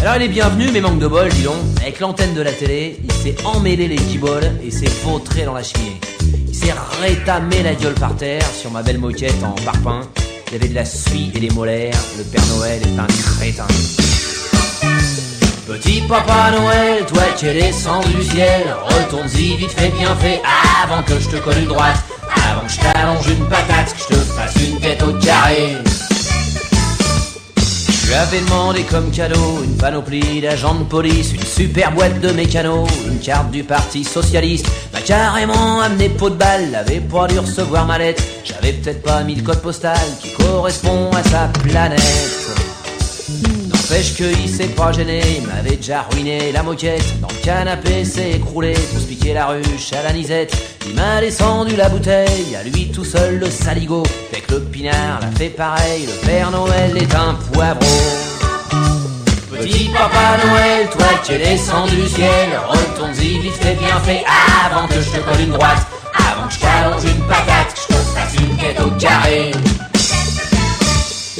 [0.00, 1.56] Alors il est bienvenu, mais manque de bol, dis donc.
[1.80, 5.62] Avec l'antenne de la télé, il s'est emmêlé les guiboles et s'est vautré dans la
[5.62, 6.00] cheminée.
[6.48, 10.02] Il s'est rétamé la gueule par terre sur ma belle moquette en parpaing.
[10.50, 11.98] Il avait de la suie et des molaires.
[12.18, 13.66] Le Père Noël est un crétin.
[15.66, 20.40] Petit Papa Noël, toi qui es descendu du ciel, retourne-y vite fait bien fait
[20.84, 21.96] avant que je te colle une droite,
[22.50, 25.78] avant que je t'allonge une patate, que je te fasse une tête au carré.
[28.04, 32.32] Je lui avais demandé comme cadeau une panoplie d'agents de police, une super boîte de
[32.32, 34.66] mécano, une carte du parti socialiste.
[34.92, 38.22] M'a carrément amené pot de balle, avait pas dû recevoir ma lettre.
[38.44, 42.44] J'avais peut-être pas mis le code postal qui correspond à sa planète.
[43.84, 47.20] N'empêche qu'il s'est pas gêné, il m'avait déjà ruiné la moquette.
[47.20, 50.56] Dans le canapé s'est écroulé pour se piquer la ruche à la nisette.
[50.86, 54.02] Il m'a descendu la bouteille, à lui tout seul le saligo.
[54.32, 57.84] Fait que le pinard l'a fait pareil, le Père Noël est un poivreau.
[59.50, 64.24] Petit Papa Noël, toi qui es descendu du ciel, retourne-y vite fait bien fait
[64.64, 67.86] avant que je te colle une droite, avant que je t'allonge une patate, que je
[67.88, 69.52] te fasse une tête au carré.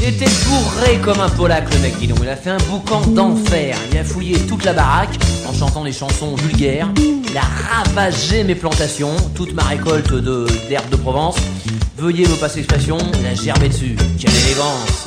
[0.06, 2.18] Il était bourré comme un polac le mec, dis donc.
[2.22, 3.74] Il a fait un boucan d'enfer.
[3.90, 6.90] Il a fouillé toute la baraque en chantant des chansons vulgaires.
[6.98, 11.36] Il a ravagé mes plantations, toute ma récolte de d'herbes de Provence.
[11.96, 13.96] Veuillez me passer l'expression, il a gerbé dessus.
[14.20, 15.06] Quelle élégance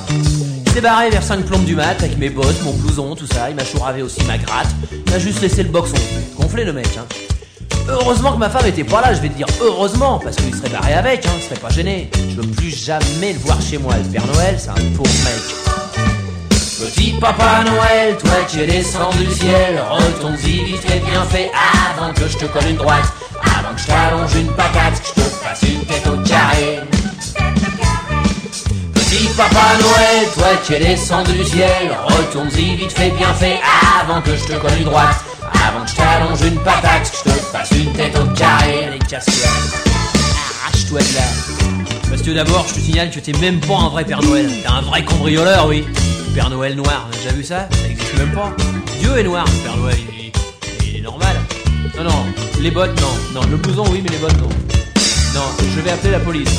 [0.65, 3.51] Il s'est barré vers 5 plombes du mat avec mes bottes, mon blouson, tout ça.
[3.51, 4.73] Il m'a chouravé aussi ma gratte.
[5.05, 5.97] Il a juste laissé le boxon.
[6.39, 7.05] Gonflé le mec, hein.
[7.89, 10.69] Heureusement que ma femme était pas là, je vais te dire heureusement, parce qu'il serait
[10.69, 12.09] barré avec, hein, il serait pas gêné.
[12.29, 13.93] Je veux plus jamais le voir chez moi.
[13.95, 15.67] Le Père Noël, c'est un pauvre mec.
[16.79, 21.49] Petit Papa Noël, toi qui es descendu du ciel, retourne-y vite fait bien fait
[21.91, 23.05] avant que je te colle une droite,
[23.41, 26.79] avant que je t'allonge une patate, que je te fasse une tête au carré.
[28.93, 33.59] Petit Papa Noël, toi qui es descendu du ciel, retourne-y vite fait bien fait
[33.99, 35.17] avant que je te colle une droite,
[35.65, 38.85] avant que je t'allonge une patate, que je te fasse une tête au carré.
[38.85, 39.49] Allez, casse-toi.
[40.65, 41.57] Arrache-toi de là.
[42.09, 44.47] Parce que d'abord, je te signale que t'es même pas un vrai Père Noël.
[44.47, 45.85] T'es un vrai cambrioleur, oui.
[46.33, 48.53] Père Noël noir, t'as déjà vu ça Ça existe même pas.
[48.99, 49.97] Dieu est noir, Père Noël,
[50.83, 51.35] il est, normal.
[51.97, 52.25] Non, non,
[52.61, 53.41] les bottes, non.
[53.41, 54.49] Non, le blouson, oui, mais les bottes, non.
[55.33, 55.41] Non,
[55.75, 56.49] je vais appeler la police.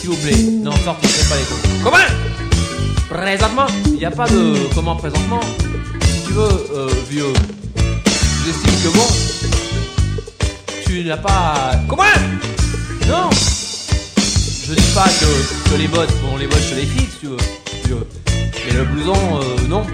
[0.00, 0.36] s'il vous plaît.
[0.62, 1.84] Non, sortez, faites pas les cons.
[1.84, 1.96] Comment?
[3.08, 4.54] Présentement, il n'y a pas de.
[4.74, 5.40] Comment présentement
[6.02, 7.32] Si tu veux, euh, vieux,
[8.58, 9.06] que bon.
[10.86, 11.72] Tu n'as pas.
[11.88, 12.02] Comment
[13.08, 17.26] Non Je dis pas que, que les bottes, bon, les bottes, je les fixe, tu
[17.26, 17.36] veux.
[17.86, 18.06] vieux.
[18.66, 19.86] Mais le blouson, euh, non.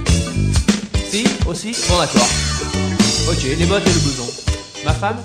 [1.11, 2.29] Si, aussi Bon, d'accord.
[3.29, 4.27] Ok, les bottes et le blouson.
[4.85, 5.17] Ma femme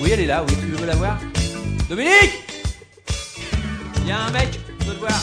[0.00, 1.18] Oui, elle est là, oui, tu veux la voir?
[1.88, 2.44] Dominique
[4.02, 5.20] Il y a un mec, je veux te voir.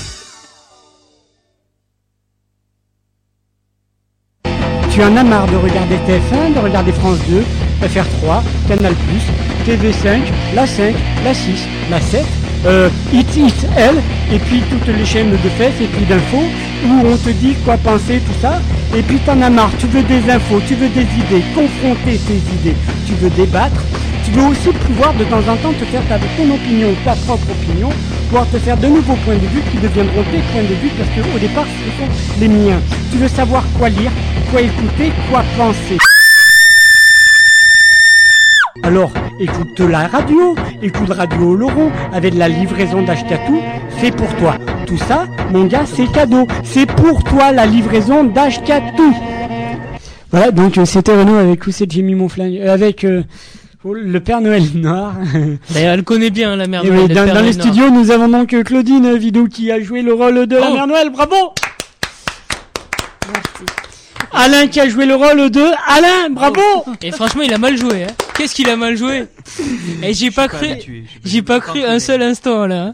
[4.91, 7.43] Tu en as marre de regarder TF1, de regarder France 2,
[7.87, 8.93] FR3, Canal+,
[9.65, 10.19] TV5,
[10.53, 12.25] la 5, la 6, la 7,
[12.65, 12.89] euh,
[13.77, 14.01] Elle,
[14.33, 16.43] et puis toutes les chaînes de fesses et puis d'infos,
[16.85, 18.61] où on te dit quoi penser, tout ça,
[18.95, 22.41] et puis t'en as marre, tu veux des infos, tu veux des idées, confronter tes
[22.55, 23.81] idées, tu veux débattre,
[24.25, 27.47] tu veux aussi pouvoir de temps en temps te faire ta ton opinion, ta propre
[27.49, 27.89] opinion,
[28.29, 31.09] pouvoir te faire de nouveaux points de vue qui deviendront tes points de vue parce
[31.09, 32.79] qu'au départ ce sont les miens.
[33.11, 34.11] Tu veux savoir quoi lire,
[34.51, 35.97] quoi écouter, quoi penser.
[38.83, 43.59] Alors, écoute la radio, écoute Radio Laurent avec la livraison d'Ashkatou,
[43.99, 44.55] c'est pour toi.
[44.87, 46.47] Tout ça, mon gars, c'est cadeau.
[46.63, 49.13] C'est pour toi la livraison d'Ashkatou.
[50.31, 53.23] Voilà, donc euh, c'était Renaud avec où c'est j'ai mis mon flingue euh, avec euh,
[53.85, 55.13] le Père Noël noir.
[55.73, 58.11] D'ailleurs, elle connaît bien la mère Et Noël, oui, le dans, dans les studios, nous
[58.11, 60.73] avons donc euh, Claudine Vidou qui a joué le rôle de la Oh.
[60.73, 61.09] Mère Noël.
[61.11, 61.35] Bravo
[64.33, 66.29] Alain qui a joué le rôle de Alain.
[66.29, 66.61] Bravo
[67.01, 68.03] Et franchement, il a mal joué.
[68.03, 68.13] Hein.
[68.35, 69.25] Qu'est-ce qu'il a mal joué?
[70.01, 70.67] Et j'ai pas cru,
[71.23, 72.93] j'ai pas cru un seul instant là.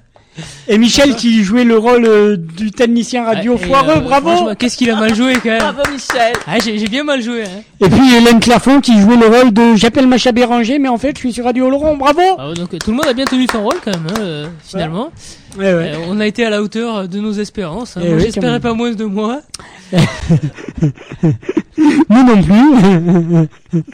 [0.68, 3.98] Et Michel qui jouait le rôle euh, du technicien radio Et, foireux.
[3.98, 6.34] euh, bravo Qu'est-ce qu'il a mal joué quand même Bravo Michel.
[6.46, 7.44] Ah, j'ai bien mal joué.
[7.44, 7.62] Hein.
[7.80, 11.14] Et puis Hélène Clafond qui jouait le rôle de J'appelle Macha Béranger, mais en fait
[11.16, 11.96] je suis sur Radio Laurent.
[11.96, 14.20] Bravo Ah, donc euh, tout le monde a bien tenu son rôle quand même, hein,
[14.20, 15.12] euh, finalement.
[15.58, 15.92] Ouais, ouais.
[15.96, 17.98] Euh, on a été à la hauteur de nos espérances.
[17.98, 18.02] hein.
[18.04, 19.42] Eh Moi, oui, j'espérais pas moins de moi.
[21.78, 23.82] Nous non plus.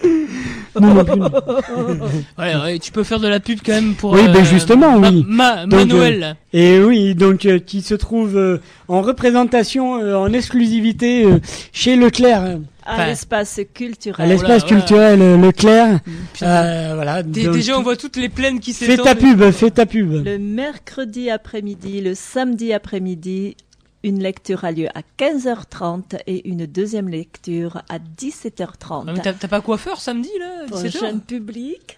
[0.79, 1.21] Nous non plus.
[2.37, 4.11] Ouais, ouais, tu peux faire de la pub quand même pour.
[4.13, 5.23] Oui, euh, ben justement, ma, oui.
[5.27, 6.23] Ma, Donc, Manuel.
[6.23, 8.57] euh, et oui, donc euh, qui se trouve euh,
[8.87, 11.39] en représentation, euh, en exclusivité euh,
[11.71, 12.43] chez Leclerc,
[12.85, 14.27] À Enfin, l'espace à culturel.
[14.29, 14.75] l'espace voilà.
[14.81, 15.99] culturel euh, Leclerc.
[16.41, 17.23] Euh, voilà.
[17.23, 19.05] Donc, déjà, on voit toutes les plaines qui Fais s'étendent.
[19.05, 20.25] ta pub, fais ta pub.
[20.25, 23.55] Le mercredi après-midi, le samedi après-midi,
[24.03, 29.05] une lecture a lieu à 15h30 et une deuxième lecture à 17h30.
[29.07, 31.97] Ah, mais t'as pas coiffeur samedi là pour 17 heures jeune public.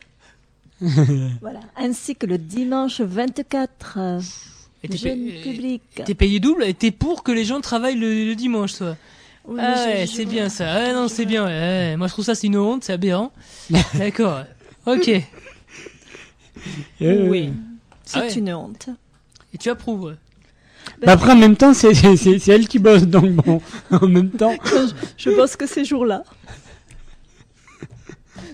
[1.41, 1.61] voilà.
[1.77, 3.97] Ainsi que le dimanche 24.
[3.97, 4.21] euh,
[4.83, 5.81] Et jeune public.
[6.05, 8.95] T'es payé double et t'es pour que les gens travaillent le, le dimanche, toi.
[9.47, 10.71] Oui, ah ouais, c'est bien ça.
[10.73, 11.45] Ah non, c'est bien.
[11.45, 11.95] ouais.
[11.97, 13.31] Moi, je trouve ça c'est une honte, c'est aberrant.
[13.93, 14.41] D'accord.
[14.85, 15.07] Ok.
[15.07, 15.23] Et
[17.01, 17.51] Euh, Oui.
[18.03, 18.33] C'est Ah ouais.
[18.33, 18.89] une honte.
[19.59, 20.15] tu approuves.
[21.05, 23.61] Bah après, en même temps, c'est c'est- c'est c'est elle qui bosse, donc bon,
[23.91, 24.55] en même temps.
[24.65, 26.23] je, je bosse que ces jours-là.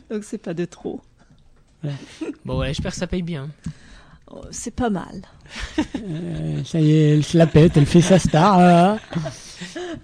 [0.10, 1.02] Donc c'est pas de trop.
[2.46, 3.50] Bon, ouais, j'espère que ça paye bien.
[4.30, 5.22] Oh, C'est pas mal.
[5.98, 8.60] Euh, ça y est, elle se la pète, elle fait sa star.
[8.60, 8.98] là.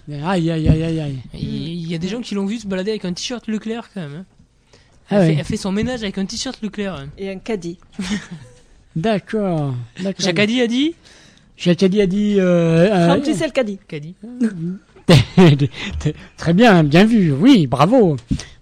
[0.09, 1.19] Aïe, aïe, aïe, aïe, aïe.
[1.33, 3.89] Il il y a des gens qui l'ont vu se balader avec un t-shirt Leclerc
[3.93, 4.15] quand même.
[4.15, 4.25] hein.
[5.09, 5.27] Ah Elle, ouais.
[5.35, 6.95] fait, elle fait son ménage avec un t-shirt Leclerc.
[6.95, 7.07] hein.
[7.17, 7.77] Et un caddie.
[8.95, 9.73] D'accord.
[10.19, 10.95] Jacques a dit?
[11.65, 12.35] Addy a dit.
[12.39, 13.15] Euh, euh.
[16.37, 17.33] Très bien, bien vu.
[17.39, 18.17] Oui, bravo.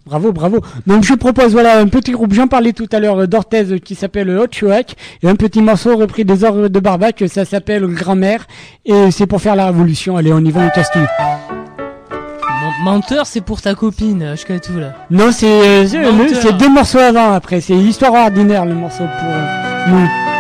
[0.06, 0.60] Bravo, bravo.
[0.86, 2.34] Donc je propose voilà un petit groupe.
[2.34, 6.24] J'en parlais tout à l'heure d'Orthez qui s'appelle Hot Chouac et un petit morceau repris
[6.26, 7.24] des ordres de Barbac.
[7.28, 8.46] Ça s'appelle Grand-mère
[8.86, 10.16] et c'est pour faire la révolution.
[10.16, 10.92] Allez, on y va, on casse
[12.84, 14.94] Menteur, c'est pour ta copine, je connais tout là.
[15.10, 17.32] Non, c'est euh, c'est- deux morceaux avant.
[17.32, 20.35] Après, c'est Histoire ordinaire le morceau pour euh, nous.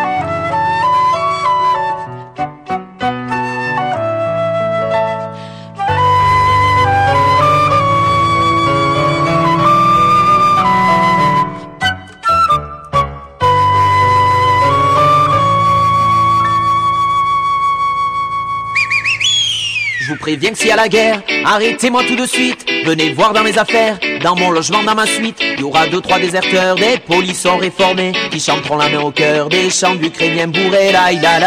[20.35, 22.65] Vous préviens que y a la guerre, arrêtez-moi tout de suite.
[22.85, 25.37] Venez voir dans mes affaires, dans mon logement, dans ma suite.
[25.39, 29.47] Il y aura deux, trois déserteurs, des polissons réformés, qui chanteront la main au cœur,
[29.47, 30.91] des chants d'Ukrainiens bourrés.
[30.91, 31.39] La la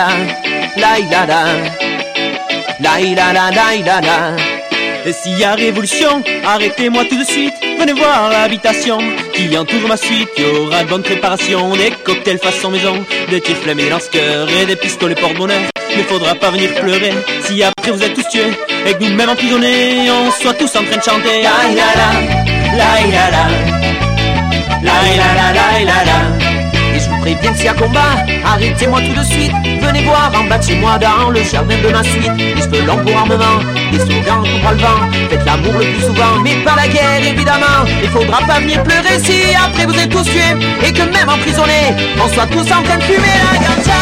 [0.74, 0.98] la
[4.00, 4.36] la.
[5.04, 7.67] Et s'il y a révolution, arrêtez-moi tout de suite.
[7.78, 8.98] Venez voir l'habitation
[9.32, 10.28] qui entoure ma suite.
[10.36, 14.48] Il y aura de bonnes préparations, des cocktails façon maison, des tirs flammés des lance-cœurs
[14.60, 15.60] et des pistolets porte-bonheur.
[15.96, 17.12] Mais faudra pas venir pleurer
[17.44, 18.52] si après vous êtes tous tués
[18.86, 21.42] et que nous-mêmes emprisonnés, on soit tous en train de chanter.
[21.42, 21.88] La la,
[22.76, 22.90] la
[24.82, 25.52] la la
[25.84, 26.47] la la
[27.34, 29.52] préviens que s'il y a combat, arrêtez-moi tout de suite.
[29.82, 32.32] Venez voir en bas chez moi dans le jardin de ma suite.
[32.36, 33.58] Des cheveux longs pour armement,
[33.92, 35.28] des slogans contre le vent.
[35.28, 37.84] Faites l'amour le plus souvent, mais pas la guerre évidemment.
[38.02, 40.56] Il faudra pas venir pleurer si après vous êtes tous tués.
[40.86, 43.98] Et que même emprisonnés, on soit tous en train de fumer la ganja.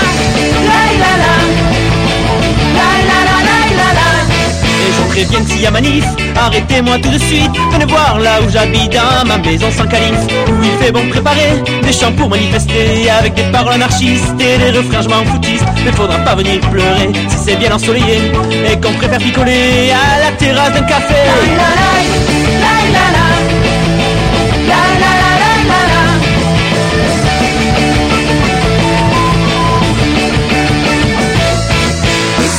[5.17, 6.05] Que s'il y a manif,
[6.37, 7.51] arrêtez-moi tout de suite.
[7.73, 10.13] Venez voir là où j'habite, dans ma maison sans calife.
[10.47, 13.09] Où il fait bon préparer des chants pour manifester.
[13.09, 15.65] Avec des paroles anarchistes et des refrains je m'en foutiste.
[15.87, 18.31] Mais faudra pas venir pleurer si c'est bien ensoleillé.
[18.71, 21.15] Et qu'on préfère picoler à la terrasse d'un café.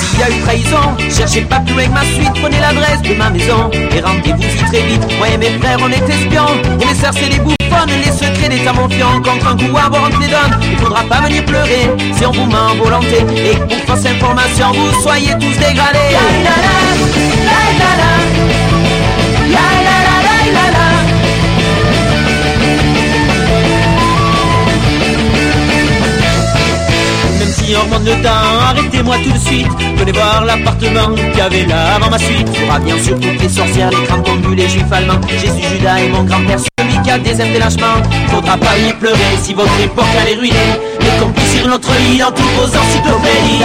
[0.09, 3.30] S'il y a eu trahison, cherchez pas plus que ma suite, prenez l'adresse de ma
[3.30, 5.01] maison et rendez-vous très vite.
[5.18, 8.49] Moi et mes frères, on est espions, et mes sœurs, c'est des bouffonnes, les secrets
[8.49, 10.59] des confiants contre un coup à voir entre les donnes.
[10.72, 15.01] Il faudra pas venir pleurer si on vous en volonté et pour fausse information, vous
[15.01, 16.15] soyez tous dégradés.
[27.68, 28.30] Temps,
[28.70, 29.68] arrêtez-moi tout de suite.
[29.97, 32.47] Venez voir l'appartement qu'il avait là avant ma suite.
[32.55, 35.20] Faudra bien sûr toutes les sorcières, les crampons les juifs allemands.
[35.28, 38.01] Jésus, Judas et mon grand-père, celui qui a des aimes lâchement.
[38.30, 40.55] Faudra pas y pleurer si votre époque elle est ruinée.
[41.01, 43.59] Mais qu'on sur notre lit dans tous vos encyclopédies.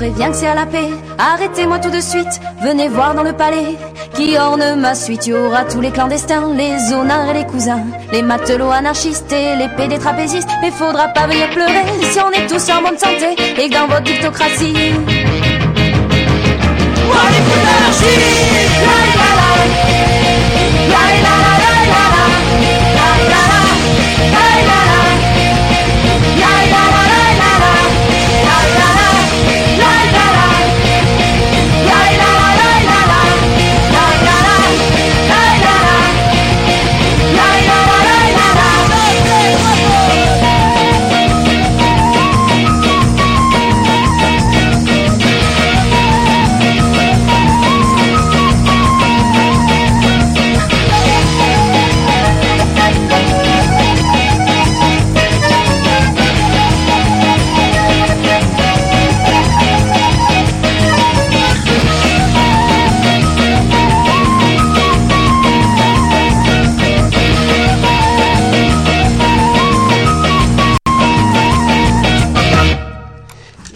[0.00, 0.88] Préviens que c'est à la paix.
[1.18, 2.40] Arrêtez-moi tout de suite.
[2.62, 3.76] Venez voir dans le palais
[4.14, 5.26] qui orne ma suite.
[5.26, 9.68] Y aura tous les clandestins, les zonards et les cousins, les matelots anarchistes et les
[9.76, 10.48] PD trapézistes.
[10.62, 14.04] Mais faudra pas venir pleurer si on est tous en bonne santé et dans votre
[14.04, 14.74] dictocratie.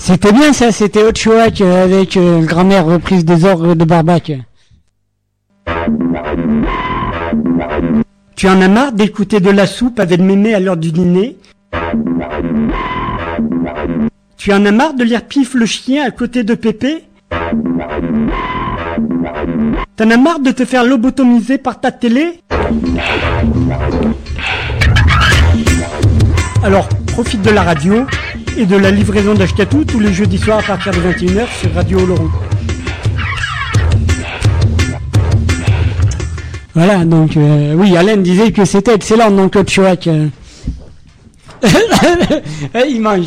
[0.07, 4.33] C'était bien ça, c'était Ochoac euh, avec euh, grand-mère reprise des ordres de Barbac.
[8.37, 11.39] Tu en as marre d'écouter de la soupe avec mémé à l'heure du dîner?
[14.37, 17.05] Tu en as marre de lire Pif le chien à côté de Pépé?
[19.97, 22.43] T'en as marre de te faire lobotomiser par ta télé?
[26.63, 28.05] Alors, profite de la radio
[28.57, 31.99] et de la livraison d'Ashkatou tous les jeudis soirs à partir de 21h sur Radio
[32.01, 32.31] Oloron.
[36.75, 40.07] Voilà, donc euh, oui, Alain disait que c'était excellent, donc Claude Chouac.
[40.09, 40.29] euh.
[42.75, 43.27] Eh, il mange,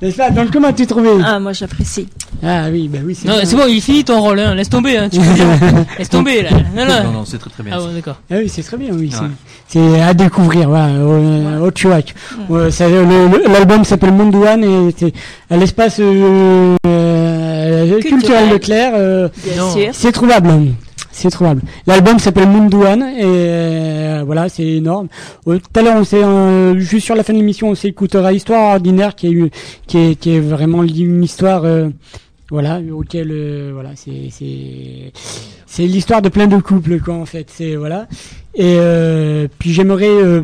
[0.00, 0.30] n'est-ce pas?
[0.30, 2.08] Donc comment tu trouvais Ah, moi j'apprécie.
[2.42, 4.54] Ah oui, bah oui, c'est Non, c'est bon, il finit ton rôle, hein.
[4.54, 5.08] laisse tomber, hein.
[5.10, 5.46] tu peux dire.
[5.98, 6.50] laisse tomber là.
[6.74, 8.16] Non, non, Non, non, c'est très, très bien, Ah ouais, d'accord.
[8.30, 9.10] Ah oui, c'est très bien, oui.
[9.12, 9.30] c'est- Ouais.
[9.68, 12.14] C'est à découvrir, voilà, au, au Chouac.
[12.48, 15.12] Ouais, ça- le- le- L'album s'appelle Mondouane et c'est
[15.50, 18.50] à l'espace euh, euh, culturel.
[18.50, 18.92] Leclerc.
[18.94, 19.72] euh, Bien Non.
[19.72, 19.88] sûr.
[19.92, 20.50] C'est trouvable.
[21.16, 21.62] C'est trouvable.
[21.86, 25.08] L'album s'appelle Mundouane et euh, voilà, c'est énorme.
[25.48, 28.34] Euh, Tout à l'heure, on s'est euh, juste sur la fin de l'émission, on s'écoutera
[28.34, 29.50] Histoire ordinaire qui est eu,
[29.86, 31.64] qui est, qui est vraiment une histoire.
[32.50, 33.32] voilà, auquel
[33.72, 35.10] voilà, c'est c'est
[35.64, 38.08] c'est l'histoire de plein de couples quoi en fait, c'est voilà.
[38.54, 38.76] Et
[39.58, 40.42] puis j'aimerais euh,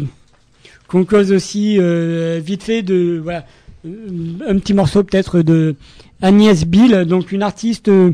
[0.88, 1.78] qu'on cause aussi
[2.40, 3.44] vite fait de voilà
[3.84, 5.76] un petit morceau peut-être de
[6.22, 8.12] Agnès Bill, donc une artiste euh,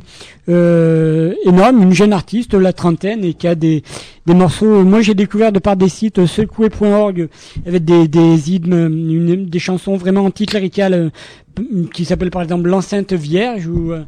[0.49, 3.83] euh, énorme, une jeune artiste, la trentaine, et qui a des,
[4.27, 4.83] des morceaux.
[4.85, 7.29] Moi, j'ai découvert de par des sites secoué.org
[7.67, 8.73] avec des des hymnes,
[9.11, 14.03] une- des chansons vraiment anticléricales euh, qui s'appellent par exemple l'enceinte vierge ou euh,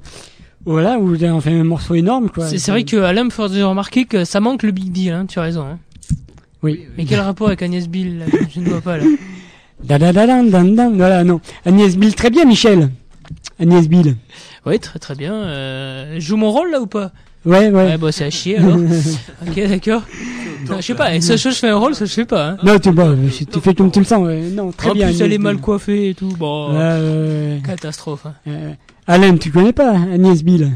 [0.65, 2.47] voilà, ou enfin un morceau énorme quoi.
[2.47, 5.39] C'est vrai que Alain me faisait remarquer que ça manque le Big Deal, hein, tu
[5.39, 5.63] as raison.
[5.63, 5.79] Hein.
[6.63, 6.81] Oui.
[6.97, 8.25] Mais quel rapport avec Agnès Bill là?
[8.55, 9.05] Je ne vois pas là.
[9.83, 10.95] Da da da dan dan dan.
[10.95, 11.41] Voilà, non.
[11.65, 12.91] Agnès Bill, très bien, Michel.
[13.59, 14.17] Agnès Bill.
[14.67, 15.35] Oui, très très bien.
[15.35, 17.13] Euh, je joue mon rôle là ou pas?
[17.47, 17.73] Ouais, ouais.
[17.73, 18.77] Ouais, bah c'est à chier alors.
[19.49, 20.03] ok, d'accord.
[20.69, 22.51] Non, Je sais pas, et ça, je fais un rôle, ça je fais pas.
[22.51, 22.57] Hein.
[22.63, 24.27] Non, tu, bon, tu fais comme tu le sens.
[24.27, 24.43] ouais.
[24.51, 25.07] Non, très en bien.
[25.09, 25.63] plus, elle est mal Bill.
[25.65, 26.29] coiffée et tout.
[26.39, 26.75] Bon,
[27.67, 28.27] catastrophe.
[28.27, 28.35] hein.
[28.47, 28.73] Euh,
[29.07, 30.73] Alain, tu connais pas Agnès Bill?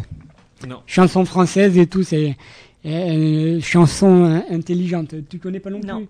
[0.67, 0.79] Non.
[0.87, 2.35] Chanson française et tout, c'est
[2.87, 5.15] euh, chanson intelligente.
[5.29, 5.89] Tu connais pas non plus?
[5.89, 6.03] Non,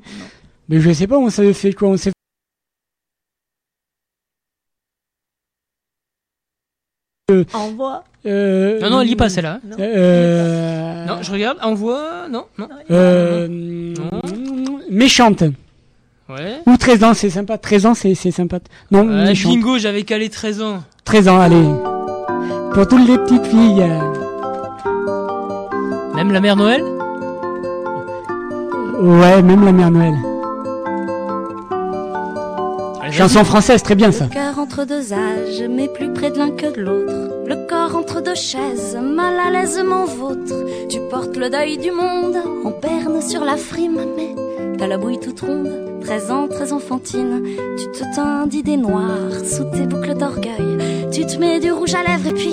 [0.69, 1.89] Mais je sais pas, on s'avait fait quoi?
[1.89, 2.13] On s'est
[7.31, 8.05] Euh, Envoie.
[8.27, 9.59] euh, Non, non, elle lit pas celle-là.
[9.65, 9.77] hein.
[9.81, 12.29] Euh, Non, je regarde, envoie.
[12.31, 12.69] Non, non.
[12.91, 13.49] euh,
[14.91, 15.43] méchante.
[16.29, 16.59] Ouais.
[16.67, 17.57] Ou 13 ans, c'est sympa.
[17.57, 18.59] 13 ans, c'est c'est sympa.
[18.91, 19.53] Non, Euh, méchante.
[19.55, 20.83] bingo, j'avais calé 13 ans.
[21.07, 21.65] 13 ans, allez.
[22.75, 23.87] Pour toutes les petites filles.
[26.15, 26.83] Même la mère Noël?
[29.01, 30.15] Ouais, même la mère Noël.
[33.17, 34.25] Chanson française, très bien ça.
[34.25, 37.47] Le cœur entre deux âges, mais plus près de l'un que de l'autre.
[37.47, 40.53] Le corps entre deux chaises, mal à l'aise mon vôtre.
[40.89, 44.35] Tu portes le deuil du monde, en berne sur la frime, mais
[44.77, 46.01] t'as la bouille toute ronde.
[46.03, 47.43] 13 ans, très enfantine,
[47.79, 51.09] tu te teins d'idées noires sous tes boucles d'orgueil.
[51.13, 52.53] Tu te mets du rouge à lèvres et puis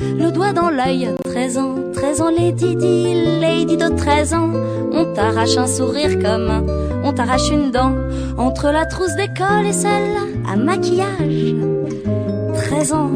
[0.00, 1.08] le doigt dans l'œil.
[1.24, 4.50] 13 ans, 13 ans, Lady Di, Lady de 13 ans.
[4.92, 6.66] On t'arrache un sourire comme
[7.04, 7.94] on t'arrache une dent
[8.36, 10.16] entre la trousse d'école et celle
[10.50, 11.54] à maquillage.
[12.54, 13.10] 13 ans,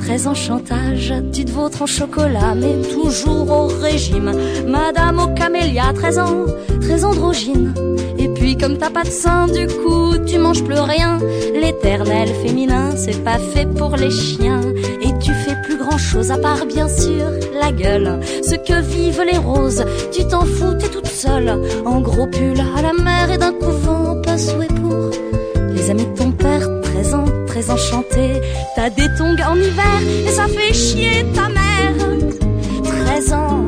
[0.00, 4.32] 13 ans chantage, tu te vautres en chocolat, mais toujours au régime.
[4.66, 6.44] Madame au camélia, 13 ans,
[6.80, 7.74] très androgyne.
[8.18, 11.18] Et puis comme t'as pas de sein, du coup tu manges plus rien.
[11.54, 14.60] L'éternel féminin, c'est pas fait pour les chiens.
[15.64, 17.24] Plus grand chose à part bien sûr
[17.58, 18.20] la gueule.
[18.42, 21.58] Ce que vivent les roses, tu t'en fous, t'es toute seule.
[21.84, 25.10] En gros pull à la mer et d'un couvent, pas souhait pour
[25.74, 28.40] les amis de ton père, 13 ans, très enchanté.
[28.76, 31.96] T'as des tongs en hiver et ça fait chier ta mère.
[33.06, 33.64] 13 ans,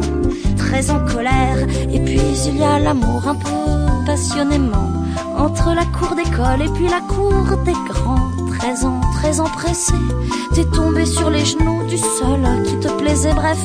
[0.57, 1.59] très en colère.
[1.93, 4.91] Et puis il y a l'amour un peu passionnément.
[5.37, 8.36] Entre la cour d'école et puis la cour des grands.
[8.59, 9.95] 13 ans, très empressé.
[10.55, 13.35] T'es tombé sur les genoux du seul qui te plaisait.
[13.35, 13.59] Bref,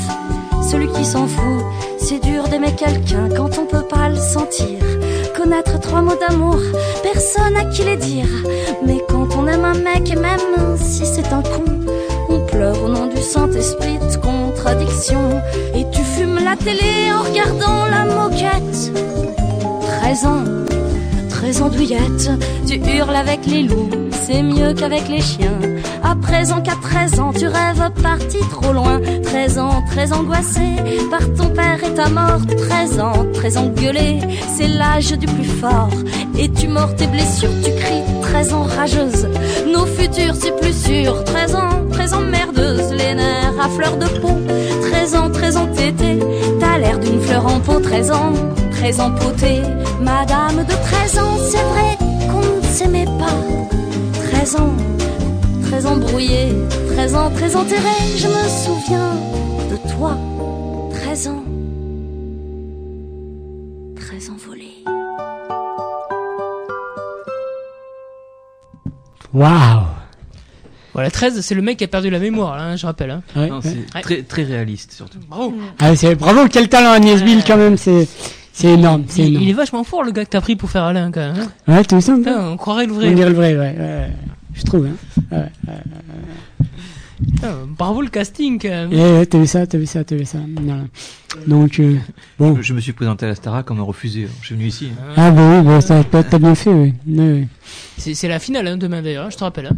[0.69, 1.63] celui qui s'en fout,
[1.97, 4.79] c'est dur d'aimer quelqu'un quand on peut pas le sentir.
[5.35, 6.59] Connaître trois mots d'amour,
[7.03, 8.27] personne à qui les dire.
[8.85, 11.65] Mais quand on aime un mec, et même si c'est un con,
[12.29, 15.41] on pleure au nom du Saint-Esprit de contradiction.
[15.75, 18.91] Et tu fumes la télé en regardant la moquette.
[20.01, 20.43] 13 ans,
[21.29, 22.29] 13 ans douillette,
[22.67, 23.89] tu hurles avec les loups,
[24.31, 25.59] c'est mieux qu'avec les chiens.
[26.03, 28.99] À présent qu'à 13 ans, tu rêves parti trop loin.
[29.23, 30.61] 13 ans, très angoissé
[31.09, 32.41] par ton père et ta mort.
[32.69, 34.19] 13 ans, très engueulé,
[34.55, 35.89] c'est l'âge du plus fort.
[36.37, 39.27] Et tu mords tes blessures, tu cries 13 ans rageuse.
[39.71, 41.23] Nos futurs, c'est plus sûr.
[41.25, 44.37] 13 ans, très emmerdeuse, les nerfs à fleur de peau.
[44.91, 46.19] 13 ans, très entêtée,
[46.59, 47.79] t'as l'air d'une fleur en pot.
[47.79, 48.33] 13 ans,
[48.71, 49.61] très empotée,
[49.99, 51.97] madame de 13 ans, c'est vrai
[52.29, 53.80] qu'on ne s'aimait pas.
[54.41, 54.75] 13 ans,
[55.61, 56.47] très embrouillé,
[56.95, 59.13] 13 ans, très enterré, je me souviens
[59.69, 60.17] de toi.
[61.03, 61.43] 13 ans,
[63.95, 64.83] très envolé.
[69.31, 69.83] Waouh
[70.93, 73.11] Voilà, 13, c'est le mec qui a perdu la mémoire, là, hein, je rappelle.
[73.11, 73.21] Hein.
[73.35, 74.01] Ouais, Non, ouais.
[74.01, 75.19] très, très réaliste surtout.
[75.29, 75.53] Bravo.
[75.77, 78.07] Ah, bravo, quel talent Agnès Bill quand même, c'est
[78.53, 79.43] c'est énorme, c'est Il, énorme.
[79.43, 81.35] il est vachement fort, le gars que t'as pris pour faire Alain, quand même.
[81.67, 81.73] hein.
[81.73, 83.09] Ouais, le sens Putain, on croirait le vrai.
[83.09, 84.11] On dirait le vrai, ouais, ouais.
[84.53, 84.95] Je trouve, hein.
[85.31, 85.49] Ouais.
[87.23, 88.89] Putain, bravo le casting, quand même.
[88.91, 90.39] Eh, ouais, t'as vu ça, t'as vu ça, t'as vu ça.
[90.59, 90.81] Voilà.
[91.47, 91.95] Donc, euh,
[92.39, 92.55] bon.
[92.57, 94.27] Je, je me suis présenté à la Starac, on m'a refusé.
[94.41, 94.89] Je suis venu ici.
[94.99, 95.13] hein.
[95.15, 96.93] Ah, bah oui, bah, ça, t'as bien fait, oui.
[97.07, 97.47] Ouais, ouais.
[97.97, 99.67] C'est c'est la finale, hein, demain, d'ailleurs, hein, je te rappelle.
[99.67, 99.77] Hein.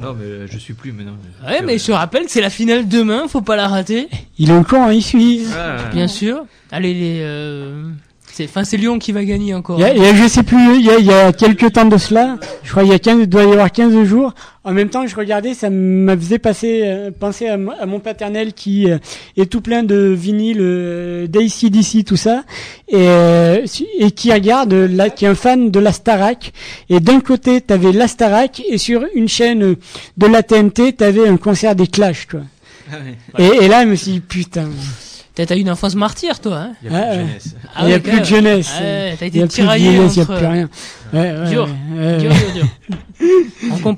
[0.00, 1.16] Non, mais euh, je suis plus maintenant.
[1.46, 4.08] Ouais, mais je te rappelle que c'est la finale demain, faut pas la rater.
[4.38, 5.44] Il est au courant, il suit.
[5.56, 6.44] Ah, Bien sûr.
[6.70, 7.20] Allez, les...
[7.22, 7.90] Euh...
[8.38, 9.80] C'est enfin, c'est Lyon qui va gagner encore.
[9.80, 11.32] Il y a, il y a- je sais plus, il y a, il y a
[11.32, 14.04] quelques temps de cela, je crois il y a 15, il doit y avoir 15
[14.04, 14.32] jours,
[14.62, 17.98] en même temps je regardais, ça me faisait passer, euh, penser à, mo- à mon
[17.98, 18.98] paternel qui euh,
[19.36, 22.44] est tout plein de vinyles euh, d'ACDC, tout ça,
[22.86, 23.66] et, euh,
[23.98, 26.52] et qui regarde, là, qui est un fan de la Starac,
[26.90, 29.74] et d'un côté t'avais la Starac, et sur une chaîne
[30.16, 32.42] de la TNT, t'avais un concert des Clash, quoi.
[32.92, 32.94] Ah
[33.40, 33.44] ouais.
[33.60, 34.68] Et, et là je me suis dit, putain...
[35.46, 36.56] T'as eu une enfance martyre, toi.
[36.56, 36.90] Hein il
[37.86, 38.74] n'y a, plus de ah jeunesse.
[38.76, 40.16] Ah, ouais, il n'y a plus de jeunesse.
[40.16, 40.68] Il n'y a plus rien.
[41.12, 41.68] Ouais, dur,
[42.18, 42.66] dur, dur, dur.
[43.84, 43.94] On.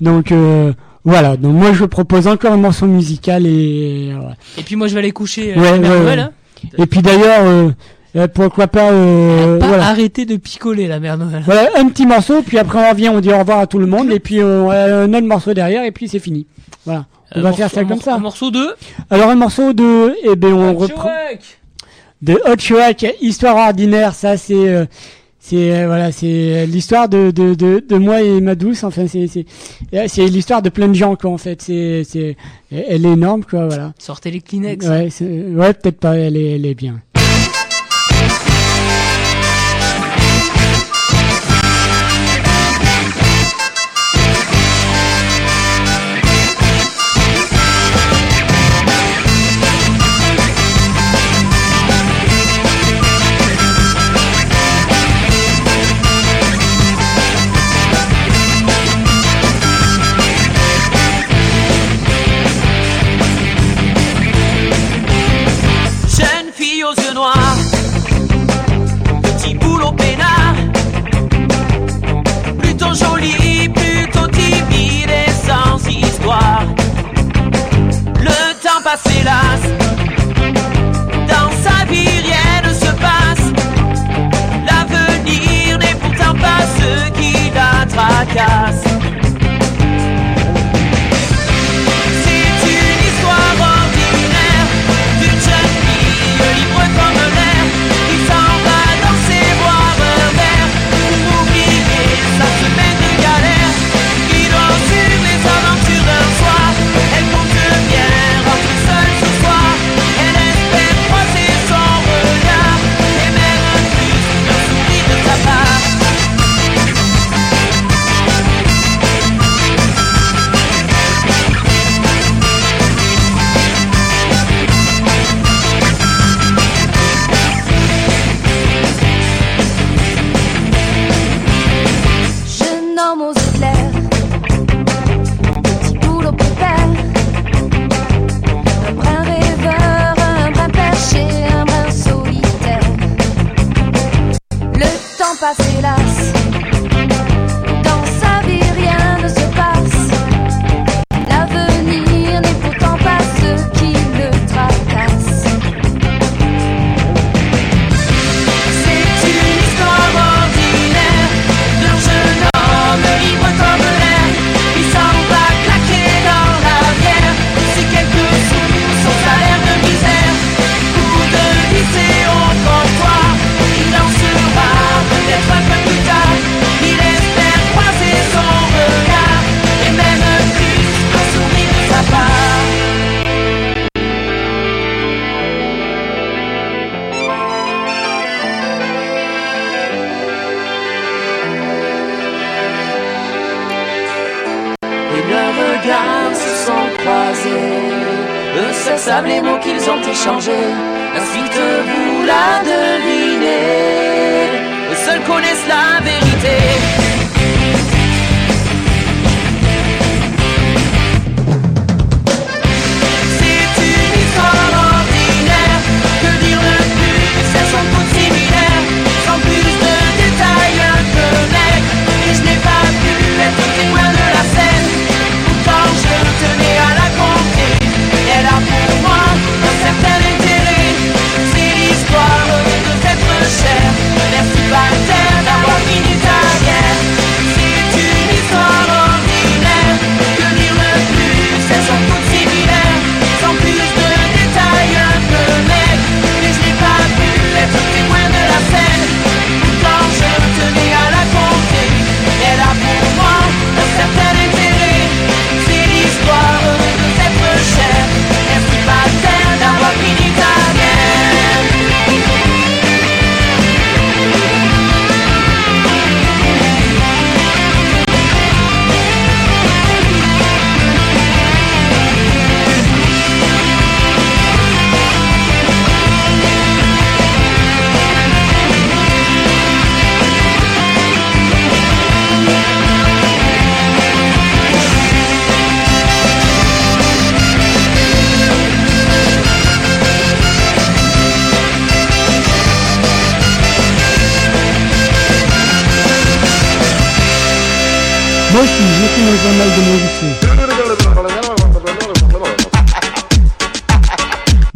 [0.00, 0.72] Donc euh,
[1.04, 1.36] voilà.
[1.36, 4.12] Donc moi je propose encore un morceau musical et.
[4.58, 5.54] Et puis moi je vais aller coucher.
[5.56, 6.30] Euh, Noël, hein.
[6.78, 7.44] et puis d'ailleurs.
[7.44, 7.70] Euh,
[8.16, 11.44] euh, pourquoi pas, euh, pas arrêter de picoler la mère Noël.
[11.76, 14.10] Un petit morceau, puis après on revient, on dit au revoir à tout le monde,
[14.12, 16.46] et puis on a un autre morceau derrière, et puis c'est fini.
[16.86, 17.04] Voilà.
[17.34, 18.14] On va faire ça comme ça.
[18.14, 18.74] Un morceau de
[19.10, 21.10] Alors un morceau de eh ben on reprend
[22.22, 24.86] de Hot Histoire ordinaire, ça c'est euh,
[25.38, 29.28] c'est euh, voilà, c'est l'histoire de, de, de, de, moi et ma douce, enfin c'est
[29.94, 32.36] euh, c'est l'histoire de plein de gens quoi en fait, c'est c'est
[32.70, 33.92] elle est énorme quoi voilà.
[33.98, 34.86] Sortez les Kleenex.
[34.86, 37.00] Ouais, ouais peut-être pas elle est elle est bien.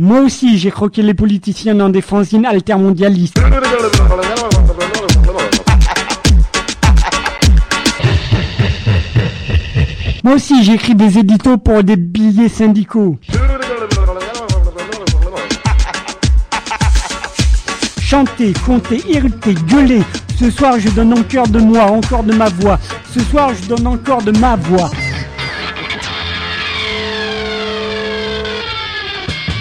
[0.02, 3.36] Moi aussi, j'ai croqué les politiciens dans des fanzines altermondialistes.
[10.24, 13.18] Moi aussi, j'ai écrit des éditos pour des billets syndicaux.
[18.00, 20.00] Chanter, compter, irriter, gueuler.
[20.38, 22.78] Ce soir, je donne encore de moi, encore de ma voix.
[23.12, 24.88] Ce soir, je donne encore de ma voix.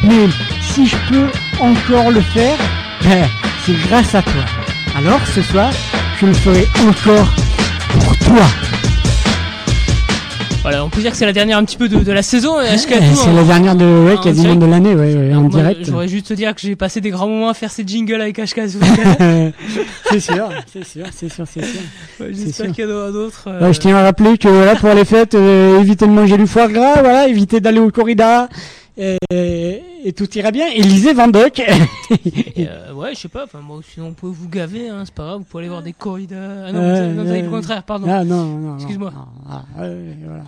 [0.10, 0.28] Mais
[0.62, 1.28] si je peux
[1.62, 2.58] encore le faire,
[3.04, 3.26] ben,
[3.66, 4.44] c'est grâce à toi.
[4.98, 5.72] Alors ce soir,
[6.20, 7.28] je le ferai encore
[7.94, 8.46] pour toi.
[10.62, 12.60] Voilà, on peut dire que c'est la dernière un petit peu de, de la saison.
[12.60, 14.62] HK2, c'est la dernière de ouais, en quasiment direct.
[14.62, 15.86] de l'année, ouais, ouais, en Moi, direct.
[15.86, 18.38] J'aurais juste te dire que j'ai passé des grands moments à faire ces jingles avec
[18.40, 18.62] HK.
[20.12, 21.80] c'est sûr, c'est sûr, c'est sûr, c'est sûr.
[22.20, 23.46] Ouais, J'espère qu'il y en aura d'autres.
[23.48, 26.46] euh, je tiens à rappeler que voilà, pour les fêtes, euh, évitez de manger du
[26.48, 28.50] foie gras, voilà, évitez d'aller au corrida,
[28.98, 29.18] et,
[30.04, 30.68] et tout ira bien.
[30.74, 31.60] Et lisez Van Dock.
[31.60, 31.66] et,
[32.68, 33.44] euh, ouais, je sais pas.
[33.46, 35.40] Enfin, bon, sinon on peut vous gaver, hein, c'est pas grave.
[35.40, 36.66] Vous pouvez aller voir des corridas.
[36.68, 38.08] Ah non, Euh, vous avez- non, vous avez le contraire, pardon.
[38.10, 38.76] Ah non, non, non.
[38.78, 39.14] Excuse-moi.
[39.50, 39.96] ah, ouais,
[40.26, 40.44] voilà.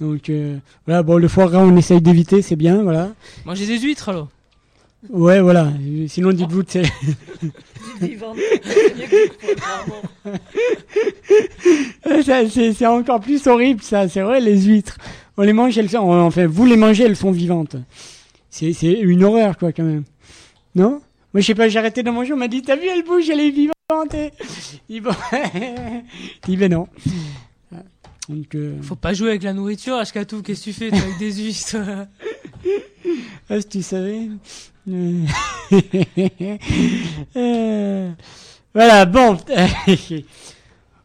[0.00, 0.56] Donc euh,
[0.86, 3.10] voilà, bon, le foie gras, on essaye d'éviter, c'est bien, voilà.
[3.44, 4.28] Mangez des huîtres alors.
[5.08, 5.68] Ouais, voilà.
[6.08, 6.82] Sinon, dites-vous c'est
[12.50, 14.08] c'est encore plus horrible, ça.
[14.08, 14.96] C'est vrai, les huîtres.
[15.36, 15.98] On les mange, elles sont.
[15.98, 17.76] Enfin, vous les mangez, elles sont vivantes.
[18.50, 20.04] C'est c'est une horreur, quoi, quand même.
[20.74, 21.00] Non?
[21.32, 23.28] Moi, je sais pas, j'ai arrêté de manger, on m'a dit, t'as vu, elle bouge,
[23.30, 23.74] elle est vivante.
[24.14, 24.32] Et...
[24.90, 24.96] Je
[26.46, 26.86] dis, ben non.
[28.28, 30.42] Donc, euh, Faut pas jouer avec la nourriture, HK2.
[30.42, 31.76] Qu'est-ce que tu fais avec des huîtres
[33.50, 34.28] Ah, si tu savais.
[34.88, 35.22] Euh,
[37.36, 38.10] euh,
[38.74, 39.36] Voilà, bon.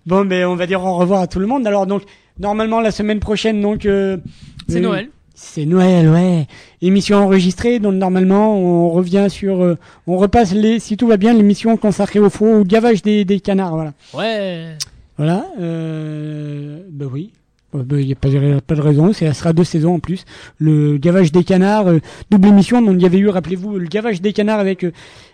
[0.05, 1.65] bon, mais on va dire au revoir à tout le monde.
[1.65, 2.03] Alors, donc,
[2.39, 3.85] normalement, la semaine prochaine, donc.
[3.85, 4.17] euh,
[4.67, 5.09] C'est Noël.
[5.38, 6.48] C'est Noël, ouais.
[6.82, 9.62] Émission enregistrée, donc normalement, on revient sur.
[9.62, 13.26] euh, on repasse, les, si tout va bien, l'émission consacrée au faux, au gavage des,
[13.26, 13.94] des canards, voilà.
[14.14, 14.78] Ouais.
[15.18, 17.32] Voilà, euh, bah oui.
[17.91, 18.30] Il n'y a pas
[18.76, 20.26] de, raison, ça sera deux saisons en plus.
[20.57, 21.99] Le gavage des canards, euh,
[22.30, 24.91] double émission, donc il y avait eu, rappelez-vous, le gavage des canards avec euh,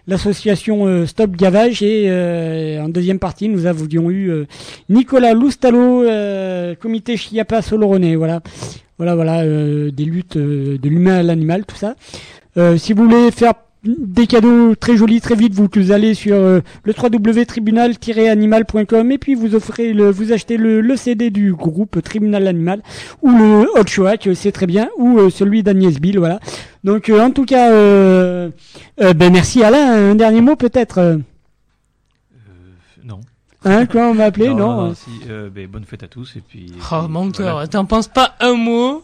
[0.07, 4.45] l'association euh, Stop Gavage et euh, en deuxième partie, nous avions eu euh,
[4.89, 8.41] Nicolas Loustalo, euh, comité Chiapa Soloronais, voilà.
[8.97, 11.95] Voilà, voilà, euh, des luttes euh, de l'humain à l'animal, tout ça.
[12.57, 13.53] Euh, si vous voulez faire
[13.83, 19.33] des cadeaux très jolis très vite, vous, vous allez sur euh, le www.tribunal-animal.com et puis
[19.33, 22.83] vous offrez le, vous achetez le, le CD du groupe Tribunal Animal
[23.23, 26.39] ou le Hot Shoak, c'est très bien, ou euh, celui d'Agnès Bill, voilà.
[26.83, 28.51] Donc euh, en tout cas, euh,
[29.01, 30.99] euh, ben merci Alain, un dernier mot peut-être.
[30.99, 31.17] euh?
[33.03, 33.19] Non.
[33.65, 36.65] Hein, quoi on m'a appelé, non, non, si, ben, bonne fête à tous et puis.
[36.67, 37.67] et Oh, puis, menteur, voilà.
[37.67, 39.03] t'en penses pas un mot?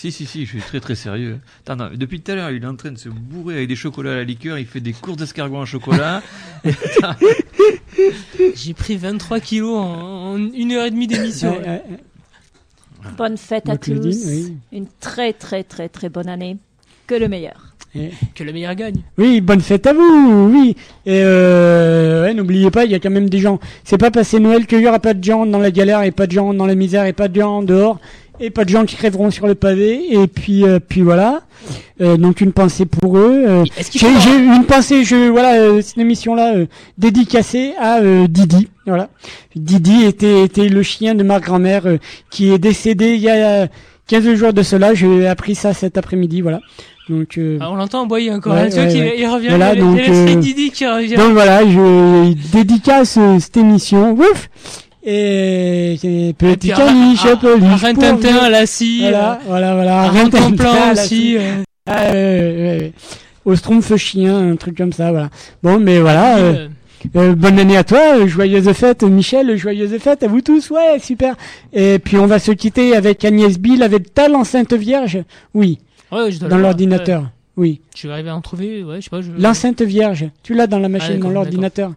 [0.00, 1.40] Si, si, si, je suis très très sérieux.
[1.66, 3.74] Attends, non, depuis tout à l'heure, il est en train de se bourrer avec des
[3.74, 6.22] chocolats à la liqueur, il fait des courses d'escargots en chocolat.
[8.54, 11.60] J'ai pris 23 kilos en, en une heure et demie d'émission.
[13.16, 13.98] Bonne fête à tous.
[14.26, 14.56] oui.
[14.72, 16.56] Une très très très très bonne année.
[17.08, 17.74] Que le meilleur.
[17.94, 19.02] Et- Que le meilleur gagne.
[19.16, 20.76] Oui, bonne fête à vous, oui.
[21.06, 23.58] Et euh, ouais, n'oubliez pas, il y a quand même des gens.
[23.82, 26.26] C'est pas passer Noël qu'il y aura pas de gens dans la galère et pas
[26.26, 27.98] de gens dans la misère et pas de gens dehors
[28.40, 30.00] et pas de gens qui crèveront sur le pavé.
[30.10, 31.42] Et puis, euh, puis voilà.
[32.00, 33.44] Euh, donc une pensée pour eux.
[33.46, 36.66] Euh, j'ai, une pensée, je voilà, euh, cette émission-là euh,
[36.96, 38.68] dédicacée à euh, Didi.
[38.86, 39.08] Voilà.
[39.56, 41.98] Didi était était le chien de ma grand-mère euh,
[42.30, 43.68] qui est décédé il y a
[44.06, 44.94] 15 jours de cela.
[44.94, 46.40] J'ai appris ça cet après-midi.
[46.40, 46.60] Voilà.
[47.08, 48.54] Donc euh, Ah, on l'entend envoyer encore.
[48.54, 49.16] Ouais, ouais, ouais.
[49.18, 49.48] il revient.
[49.48, 49.98] Voilà, il y a- donc,
[50.28, 51.16] il Didi qui revient.
[51.16, 54.12] donc voilà, je dédicace cette émission.
[54.12, 54.48] Ouf
[55.10, 57.82] Et petit caniche, peluche.
[58.42, 60.02] à la scie, Voilà, euh, voilà, voilà.
[60.08, 61.62] Rintintin, aussi, euh.
[61.86, 62.92] Ah, ouais, ouais, ouais.
[63.46, 65.30] Au Schtroumpf chien, un truc comme ça, voilà.
[65.62, 66.36] Bon, mais voilà.
[66.36, 66.68] Euh,
[67.14, 71.36] bonne année à toi, joyeuse fête Michel, joyeuse fête à vous tous, ouais, super.
[71.72, 75.22] Et puis on va se quitter avec Agnès Bill, avec ta l'enceinte vierge,
[75.54, 75.78] oui,
[76.12, 77.28] Ouais, je dois dans l'ordinateur, ouais.
[77.56, 77.80] oui.
[77.94, 79.22] Tu vas arriver à en trouver, ouais, je sais pas.
[79.22, 79.30] Je...
[79.38, 81.92] L'enceinte vierge, tu l'as dans la machine, d'accord, dans l'ordinateur.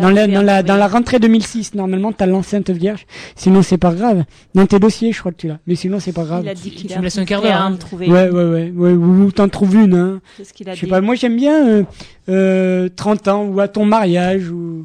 [0.00, 3.06] Dans la, dans, la, dans la rentrée 2006, normalement, t'as l'enceinte vierge.
[3.34, 4.24] Sinon, c'est pas grave.
[4.54, 5.58] Dans tes dossiers, je crois que tu l'as.
[5.66, 6.42] Mais sinon, c'est pas grave.
[6.44, 7.74] Il a dit qu'il Tu me laisses un quart d'heure, à hein.
[7.74, 8.08] en trouver.
[8.08, 8.92] Ouais, ouais, ouais, ouais.
[8.92, 10.20] Ou t'en trouves une, hein.
[10.54, 10.90] Qu'il a Je sais dit.
[10.90, 11.82] pas, moi j'aime bien euh,
[12.28, 14.84] euh, 30 ans ou à ton mariage ou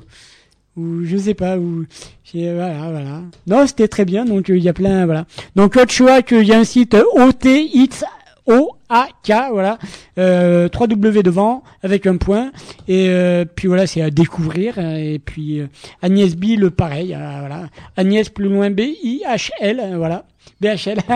[0.78, 1.86] ou je sais pas ou
[2.34, 3.22] voilà voilà.
[3.48, 5.26] Non, c'était très bien donc euh, il y a plein voilà.
[5.56, 8.04] Donc autre choix qu'il y a un site OT Hits
[8.48, 9.78] O-A-K, voilà.
[10.18, 12.52] Euh, 3W devant, avec un point.
[12.88, 14.78] Et euh, puis voilà, c'est à découvrir.
[14.80, 15.68] Et puis euh,
[16.02, 17.14] Agnès Bill, pareil.
[17.14, 17.70] euh, voilà.
[17.98, 20.26] Agnès plus loin B-I-H-L, euh, voilà.
[20.60, 20.98] B-H-L.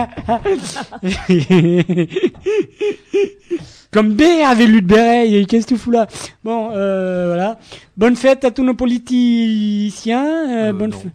[3.92, 6.06] Comme B avait lu de béret, et qu'est-ce que tu fous là?
[6.44, 7.58] Bon, euh, voilà.
[7.96, 10.72] Bonne fête à tous nos politiciens.
[10.72, 11.12] bonne fête.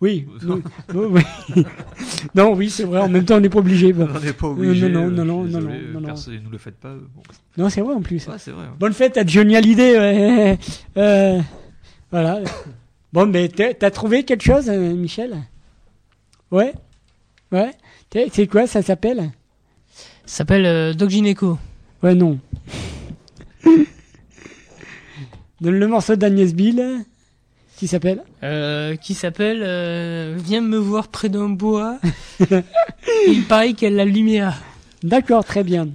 [0.00, 0.06] Non.
[0.08, 0.62] Oui, non,
[0.94, 1.22] non, oui.
[2.34, 3.00] non, oui, c'est vrai.
[3.00, 3.94] En même temps, on n'est pas obligé.
[3.94, 4.88] On n'est pas obligé.
[4.88, 6.06] Non, euh, non, non, je non, non, désolé, non, non.
[6.06, 6.88] Personne ne nous le fait pas.
[6.88, 7.22] euh, bon.
[7.58, 8.26] Non, c'est vrai en plus.
[8.26, 8.70] Ouais, c'est vrai, ouais.
[8.78, 9.98] Bonne fête à Johnny Hallyday.
[9.98, 10.58] Ouais.
[10.96, 11.40] Euh,
[12.10, 12.40] voilà.
[13.12, 15.36] Bon, mais t'as trouvé quelque chose, euh, Michel?
[16.50, 16.72] Ouais
[17.52, 17.70] Ouais
[18.32, 19.30] C'est quoi, ça s'appelle?
[20.24, 21.58] Ça s'appelle euh, Doc Gineco.
[22.02, 22.38] Ouais, non.
[25.60, 27.04] Donne le morceau d'Agnès Bill,
[27.80, 31.96] qui s'appelle Euh, qui s'appelle euh, Viens me voir près d'un bois.
[33.26, 34.58] Il paraît qu'elle a la lumière.
[35.02, 35.88] D'accord, très bien.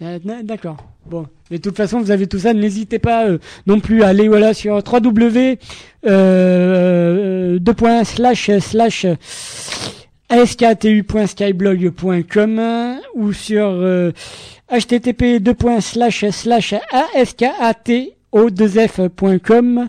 [0.00, 0.76] Euh, D'accord.
[1.06, 2.54] Bon, mais de toute façon, vous avez tout ça.
[2.54, 5.58] N'hésitez pas euh, non plus à aller voilà sur www
[6.06, 9.04] euh, deux points slash slash
[10.28, 14.12] asktu.skyblog.com ou sur euh,
[14.70, 15.42] http
[15.80, 16.74] slash slash
[17.16, 19.88] askatO2f.com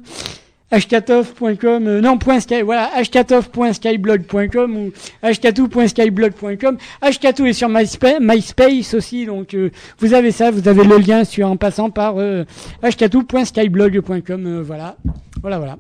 [0.72, 4.92] hkatov.com euh, non point sky voilà hkatov.skyblog.com ou
[5.24, 10.98] hkatou.skyblog.com hkatou est sur MySpace, MySpace aussi donc euh, vous avez ça vous avez le
[10.98, 12.44] lien sur en passant par euh,
[12.84, 14.96] hkatou.skyblog.com euh, voilà.
[15.42, 15.78] Voilà voilà.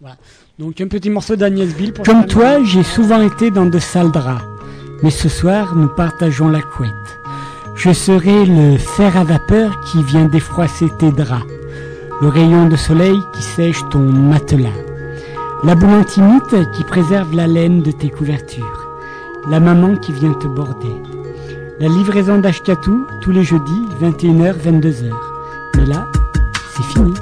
[0.00, 0.16] Voilà.
[0.58, 4.12] Donc un petit morceau d'Agnès Bill pour comme toi j'ai souvent été dans de sales
[4.12, 4.44] draps
[5.02, 6.92] mais ce soir nous partageons la couette.
[7.74, 11.57] Je serai le fer à vapeur qui vient défroisser tes draps
[12.20, 14.68] le rayon de soleil qui sèche ton matelas,
[15.62, 18.88] la boule antimite qui préserve la laine de tes couvertures,
[19.48, 21.02] la maman qui vient te border,
[21.78, 25.12] la livraison d'Ashkatou tous les jeudis 21h 22h.
[25.76, 26.08] Mais là,
[26.74, 27.14] c'est fini.